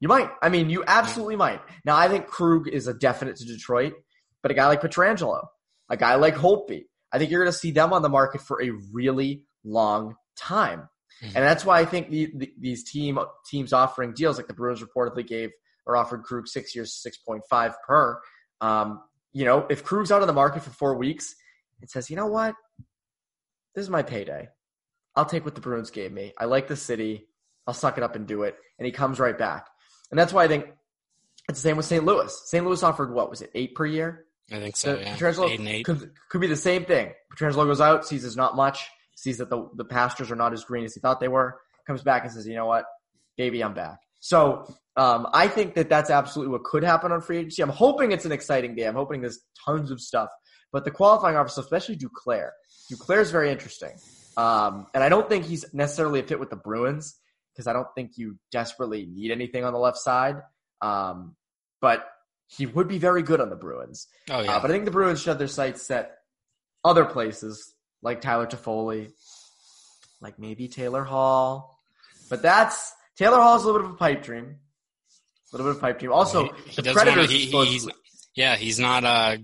You 0.00 0.08
might. 0.08 0.30
I 0.42 0.48
mean, 0.50 0.68
you 0.68 0.84
absolutely 0.86 1.36
might. 1.36 1.60
Now, 1.84 1.96
I 1.96 2.08
think 2.08 2.26
Krug 2.26 2.68
is 2.68 2.86
a 2.86 2.94
definite 2.94 3.36
to 3.36 3.44
Detroit, 3.46 3.94
but 4.42 4.50
a 4.50 4.54
guy 4.54 4.66
like 4.66 4.82
Pietrangelo, 4.82 5.46
a 5.88 5.96
guy 5.96 6.16
like 6.16 6.34
Holtby, 6.34 6.84
I 7.10 7.18
think 7.18 7.30
you're 7.30 7.42
going 7.42 7.52
to 7.52 7.58
see 7.58 7.70
them 7.70 7.92
on 7.92 8.02
the 8.02 8.08
market 8.10 8.42
for 8.42 8.62
a 8.62 8.70
really 8.92 9.44
long 9.64 10.16
time. 10.36 10.88
Mhm. 11.22 11.32
And 11.36 11.44
that's 11.44 11.64
why 11.64 11.80
I 11.80 11.84
think 11.84 12.10
the, 12.10 12.30
the, 12.36 12.52
these 12.58 12.90
team 12.90 13.18
teams 13.48 13.72
offering 13.72 14.12
deals 14.12 14.36
like 14.36 14.48
the 14.48 14.54
Bruins 14.54 14.82
reportedly 14.82 15.26
gave 15.26 15.50
or 15.86 15.96
offered 15.96 16.24
Krug 16.24 16.48
six 16.48 16.74
years, 16.74 17.00
six 17.00 17.16
point 17.16 17.42
five 17.48 17.74
per. 17.86 18.20
Um, 18.60 19.00
you 19.32 19.44
know, 19.44 19.66
if 19.70 19.84
Krug's 19.84 20.12
out 20.12 20.20
of 20.20 20.26
the 20.26 20.34
market 20.34 20.62
for 20.62 20.70
four 20.70 20.96
weeks, 20.96 21.34
it 21.80 21.90
says, 21.90 22.10
you 22.10 22.16
know 22.16 22.26
what, 22.26 22.54
this 23.74 23.82
is 23.82 23.90
my 23.90 24.02
payday. 24.02 24.48
I'll 25.16 25.24
take 25.24 25.44
what 25.44 25.54
the 25.54 25.60
Bruins 25.60 25.90
gave 25.90 26.12
me. 26.12 26.32
I 26.38 26.44
like 26.46 26.66
the 26.68 26.76
city. 26.76 27.26
I'll 27.66 27.74
suck 27.74 27.96
it 27.96 28.02
up 28.04 28.16
and 28.16 28.26
do 28.26 28.42
it. 28.42 28.56
And 28.78 28.86
he 28.86 28.92
comes 28.92 29.20
right 29.20 29.36
back. 29.36 29.66
And 30.10 30.18
that's 30.18 30.32
why 30.32 30.44
I 30.44 30.48
think 30.48 30.66
it's 31.48 31.60
the 31.60 31.68
same 31.68 31.76
with 31.76 31.86
St. 31.86 32.04
Louis. 32.04 32.42
St. 32.46 32.64
Louis 32.64 32.82
offered 32.82 33.12
what 33.12 33.30
was 33.30 33.40
it, 33.42 33.50
eight 33.54 33.74
per 33.74 33.86
year? 33.86 34.24
I 34.50 34.58
think 34.60 34.76
so. 34.76 34.96
The- 34.96 35.02
Yeah, 35.02 35.16
Pietrangelo 35.16 35.50
eight 35.50 35.58
and 35.60 35.68
eight. 35.68 35.84
Could, 35.84 36.10
could 36.30 36.40
be 36.40 36.46
the 36.46 36.56
same 36.56 36.84
thing. 36.84 37.12
Pietrangelo 37.34 37.64
goes 37.66 37.80
out, 37.80 38.06
sees 38.06 38.22
there's 38.22 38.36
not 38.36 38.56
much, 38.56 38.86
sees 39.16 39.38
that 39.38 39.50
the, 39.50 39.68
the 39.76 39.84
pastures 39.84 40.30
are 40.30 40.36
not 40.36 40.52
as 40.52 40.64
green 40.64 40.84
as 40.84 40.94
he 40.94 41.00
thought 41.00 41.20
they 41.20 41.28
were, 41.28 41.58
comes 41.86 42.02
back 42.02 42.24
and 42.24 42.32
says, 42.32 42.46
you 42.46 42.54
know 42.54 42.66
what, 42.66 42.84
baby, 43.36 43.62
I'm 43.62 43.74
back. 43.74 43.98
So 44.20 44.66
um, 44.96 45.26
I 45.32 45.48
think 45.48 45.74
that 45.74 45.88
that's 45.88 46.10
absolutely 46.10 46.52
what 46.52 46.64
could 46.64 46.82
happen 46.82 47.12
on 47.12 47.20
free 47.20 47.38
agency. 47.38 47.62
I'm 47.62 47.68
hoping 47.68 48.10
it's 48.12 48.24
an 48.24 48.32
exciting 48.32 48.74
day. 48.74 48.84
I'm 48.86 48.94
hoping 48.94 49.20
there's 49.20 49.40
tons 49.64 49.90
of 49.90 50.00
stuff. 50.00 50.28
But 50.74 50.84
the 50.84 50.90
qualifying 50.90 51.36
offer, 51.36 51.60
especially 51.60 51.96
Duclair, 51.96 52.50
Duclair 52.92 53.20
is 53.20 53.30
very 53.30 53.52
interesting. 53.52 53.92
Um, 54.36 54.88
and 54.92 55.04
I 55.04 55.08
don't 55.08 55.28
think 55.28 55.44
he's 55.44 55.64
necessarily 55.72 56.18
a 56.18 56.24
fit 56.24 56.40
with 56.40 56.50
the 56.50 56.56
Bruins 56.56 57.14
because 57.52 57.68
I 57.68 57.72
don't 57.72 57.86
think 57.94 58.18
you 58.18 58.36
desperately 58.50 59.06
need 59.06 59.30
anything 59.30 59.64
on 59.64 59.72
the 59.72 59.78
left 59.78 59.98
side. 59.98 60.42
Um, 60.82 61.36
but 61.80 62.04
he 62.48 62.66
would 62.66 62.88
be 62.88 62.98
very 62.98 63.22
good 63.22 63.40
on 63.40 63.50
the 63.50 63.56
Bruins. 63.56 64.08
Oh 64.28 64.40
yeah, 64.40 64.56
Uh, 64.56 64.60
but 64.60 64.68
I 64.70 64.74
think 64.74 64.84
the 64.84 64.90
Bruins 64.90 65.20
should 65.20 65.28
have 65.28 65.38
their 65.38 65.46
sights 65.46 65.80
set 65.82 66.18
other 66.84 67.04
places, 67.04 67.72
like 68.02 68.20
Tyler 68.20 68.46
Toffoli, 68.48 69.12
like 70.20 70.40
maybe 70.40 70.66
Taylor 70.66 71.04
Hall. 71.04 71.78
But 72.28 72.42
that's 72.42 72.92
Taylor 73.16 73.40
Hall 73.40 73.56
is 73.56 73.62
a 73.62 73.66
little 73.66 73.80
bit 73.82 73.88
of 73.90 73.94
a 73.94 73.98
pipe 73.98 74.24
dream. 74.24 74.56
A 75.52 75.56
little 75.56 75.66
bit 75.72 75.76
of 75.76 75.76
a 75.76 75.80
pipe 75.80 76.00
dream. 76.00 76.12
Also, 76.12 76.52
He- 76.52 76.70
he 76.72 76.82
the 76.82 76.92
Predators. 76.92 77.28
wanna- 77.52 77.66
he- 77.68 77.78
he's- 77.78 77.86
yeah, 78.34 78.56
he's 78.56 78.80
not 78.80 79.04
uh, 79.04 79.36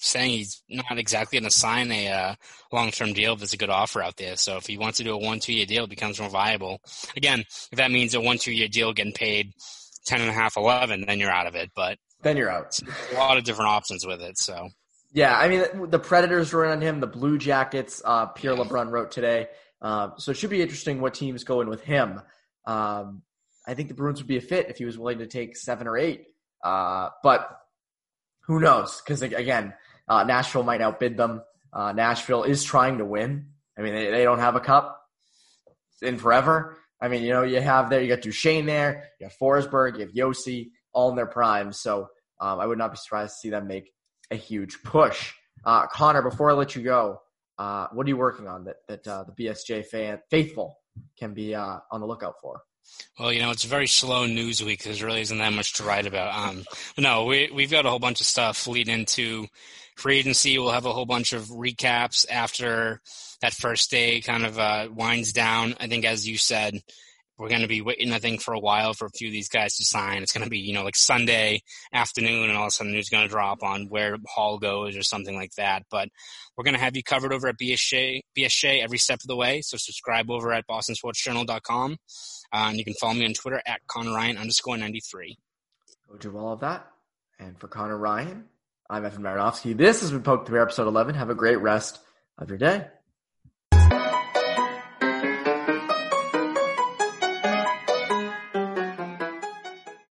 saying 0.00 0.30
he's 0.30 0.62
not 0.68 0.98
exactly 0.98 1.38
going 1.38 1.48
to 1.48 1.56
sign 1.56 1.90
a 1.92 2.08
uh, 2.08 2.34
long-term 2.72 3.12
deal 3.12 3.34
if 3.34 3.40
there's 3.40 3.52
a 3.52 3.58
good 3.58 3.70
offer 3.70 4.02
out 4.02 4.16
there. 4.16 4.36
So 4.36 4.56
if 4.56 4.66
he 4.66 4.78
wants 4.78 4.98
to 4.98 5.04
do 5.04 5.14
a 5.14 5.18
one-two-year 5.18 5.66
deal, 5.66 5.84
it 5.84 5.90
becomes 5.90 6.18
more 6.18 6.30
viable. 6.30 6.80
Again, 7.16 7.40
if 7.40 7.78
that 7.78 7.90
means 7.90 8.14
a 8.14 8.20
one-two-year 8.20 8.68
deal 8.68 8.92
getting 8.92 9.12
paid 9.12 9.52
ten 10.06 10.20
and 10.20 10.30
a 10.30 10.32
half, 10.32 10.56
eleven, 10.56 11.04
then 11.06 11.18
you're 11.18 11.30
out 11.30 11.46
of 11.46 11.54
it. 11.54 11.70
But 11.74 11.98
then 12.22 12.36
you're 12.36 12.50
out. 12.50 12.78
a 13.12 13.14
lot 13.14 13.38
of 13.38 13.44
different 13.44 13.70
options 13.70 14.06
with 14.06 14.20
it. 14.20 14.38
So 14.38 14.68
Yeah, 15.12 15.36
I 15.36 15.48
mean 15.48 15.90
the 15.90 15.98
Predators 15.98 16.52
were 16.52 16.64
in 16.64 16.72
on 16.72 16.80
him. 16.80 17.00
The 17.00 17.06
Blue 17.06 17.38
Jackets, 17.38 18.02
uh, 18.04 18.26
Pierre 18.26 18.54
LeBrun 18.54 18.90
wrote 18.90 19.10
today. 19.10 19.48
Uh, 19.82 20.10
so 20.18 20.30
it 20.30 20.36
should 20.36 20.50
be 20.50 20.62
interesting 20.62 21.00
what 21.00 21.14
teams 21.14 21.44
go 21.44 21.60
in 21.60 21.68
with 21.68 21.82
him. 21.82 22.20
Um, 22.66 23.22
I 23.66 23.74
think 23.74 23.88
the 23.88 23.94
Bruins 23.94 24.20
would 24.20 24.28
be 24.28 24.36
a 24.36 24.42
fit 24.42 24.68
if 24.68 24.78
he 24.78 24.84
was 24.84 24.98
willing 24.98 25.18
to 25.18 25.26
take 25.26 25.56
seven 25.56 25.86
or 25.86 25.96
eight. 25.96 26.26
Uh, 26.62 27.10
but 27.22 27.48
who 28.42 28.60
knows? 28.60 29.00
Because 29.00 29.22
again, 29.22 29.74
uh, 30.10 30.24
Nashville 30.24 30.64
might 30.64 30.80
outbid 30.80 31.16
them. 31.16 31.42
Uh, 31.72 31.92
Nashville 31.92 32.42
is 32.42 32.64
trying 32.64 32.98
to 32.98 33.04
win. 33.04 33.46
I 33.78 33.82
mean, 33.82 33.94
they, 33.94 34.10
they 34.10 34.24
don't 34.24 34.40
have 34.40 34.56
a 34.56 34.60
cup 34.60 35.00
in 36.02 36.18
forever. 36.18 36.76
I 37.00 37.08
mean, 37.08 37.22
you 37.22 37.30
know, 37.30 37.44
you 37.44 37.60
have 37.60 37.88
there, 37.88 38.02
you 38.02 38.08
got 38.08 38.20
Duchene 38.20 38.66
there, 38.66 39.08
you 39.20 39.26
have 39.26 39.36
Forsberg, 39.40 39.94
you 39.94 40.00
have 40.00 40.12
Josi, 40.12 40.70
all 40.92 41.10
in 41.10 41.16
their 41.16 41.26
prime. 41.26 41.72
So 41.72 42.08
um, 42.40 42.58
I 42.58 42.66
would 42.66 42.76
not 42.76 42.90
be 42.90 42.98
surprised 42.98 43.34
to 43.34 43.38
see 43.38 43.50
them 43.50 43.68
make 43.68 43.92
a 44.30 44.36
huge 44.36 44.82
push. 44.82 45.32
Uh, 45.64 45.86
Conor, 45.86 46.22
before 46.22 46.50
I 46.50 46.54
let 46.54 46.74
you 46.74 46.82
go, 46.82 47.20
uh, 47.58 47.86
what 47.92 48.04
are 48.06 48.08
you 48.08 48.16
working 48.16 48.48
on 48.48 48.64
that 48.64 48.76
that 48.88 49.06
uh, 49.06 49.24
the 49.24 49.44
BSJ 49.44 49.86
fan 49.86 50.18
faithful 50.30 50.78
can 51.18 51.34
be 51.34 51.54
uh, 51.54 51.78
on 51.92 52.00
the 52.00 52.06
lookout 52.06 52.34
for? 52.40 52.62
Well, 53.18 53.32
you 53.32 53.40
know, 53.40 53.50
it's 53.50 53.64
a 53.64 53.68
very 53.68 53.86
slow 53.86 54.26
news 54.26 54.62
week 54.62 54.82
there 54.82 54.94
really 54.94 55.20
isn't 55.20 55.38
that 55.38 55.52
much 55.52 55.74
to 55.74 55.84
write 55.84 56.06
about. 56.06 56.34
Um, 56.34 56.64
no, 56.96 57.24
we 57.24 57.50
we've 57.52 57.70
got 57.70 57.86
a 57.86 57.90
whole 57.90 57.98
bunch 57.98 58.20
of 58.20 58.26
stuff 58.26 58.66
leading 58.66 58.94
into 58.94 59.46
free 59.96 60.18
agency. 60.18 60.58
We'll 60.58 60.70
have 60.70 60.86
a 60.86 60.92
whole 60.92 61.06
bunch 61.06 61.32
of 61.32 61.44
recaps 61.46 62.24
after 62.30 63.00
that 63.42 63.52
first 63.52 63.90
day 63.90 64.20
kind 64.20 64.44
of 64.44 64.58
uh, 64.58 64.88
winds 64.90 65.32
down. 65.32 65.74
I 65.78 65.86
think, 65.86 66.04
as 66.04 66.26
you 66.26 66.38
said, 66.38 66.82
we're 67.40 67.48
going 67.48 67.62
to 67.62 67.68
be 67.68 67.80
waiting, 67.80 68.12
I 68.12 68.18
think, 68.18 68.42
for 68.42 68.52
a 68.52 68.60
while 68.60 68.92
for 68.92 69.06
a 69.06 69.10
few 69.10 69.28
of 69.28 69.32
these 69.32 69.48
guys 69.48 69.76
to 69.76 69.84
sign. 69.84 70.22
It's 70.22 70.32
going 70.32 70.44
to 70.44 70.50
be, 70.50 70.58
you 70.58 70.74
know, 70.74 70.84
like 70.84 70.94
Sunday 70.94 71.62
afternoon, 71.90 72.50
and 72.50 72.58
all 72.58 72.64
of 72.64 72.68
a 72.68 72.70
sudden 72.70 72.92
news 72.92 73.08
going 73.08 73.22
to 73.22 73.30
drop 73.30 73.62
on 73.62 73.88
where 73.88 74.18
Hall 74.26 74.58
goes 74.58 74.94
or 74.94 75.02
something 75.02 75.34
like 75.34 75.54
that. 75.54 75.84
But 75.90 76.10
we're 76.54 76.64
going 76.64 76.74
to 76.74 76.80
have 76.80 76.96
you 76.96 77.02
covered 77.02 77.32
over 77.32 77.48
at 77.48 77.58
BSJ, 77.58 78.20
every 78.82 78.98
step 78.98 79.20
of 79.20 79.26
the 79.26 79.36
way. 79.36 79.62
So 79.62 79.78
subscribe 79.78 80.30
over 80.30 80.52
at 80.52 80.66
bostonsportsjournal.com. 80.68 81.96
Uh, 82.52 82.56
and 82.68 82.76
you 82.76 82.84
can 82.84 82.94
follow 83.00 83.14
me 83.14 83.24
on 83.24 83.32
Twitter 83.32 83.62
at 83.64 83.80
Conor 83.86 84.14
Ryan 84.14 84.36
underscore 84.36 84.76
93. 84.76 85.38
Go 86.10 86.18
do 86.18 86.36
all 86.36 86.52
of 86.52 86.60
that. 86.60 86.90
And 87.38 87.58
for 87.58 87.68
Conor 87.68 87.96
Ryan, 87.96 88.44
I'm 88.90 89.06
Evan 89.06 89.22
Marinofsky. 89.22 89.74
This 89.74 90.02
has 90.02 90.10
been 90.10 90.22
Poke 90.22 90.46
Through 90.46 90.60
episode 90.60 90.88
11. 90.88 91.14
Have 91.14 91.30
a 91.30 91.34
great 91.34 91.56
rest 91.56 92.00
of 92.36 92.50
your 92.50 92.58
day. 92.58 92.86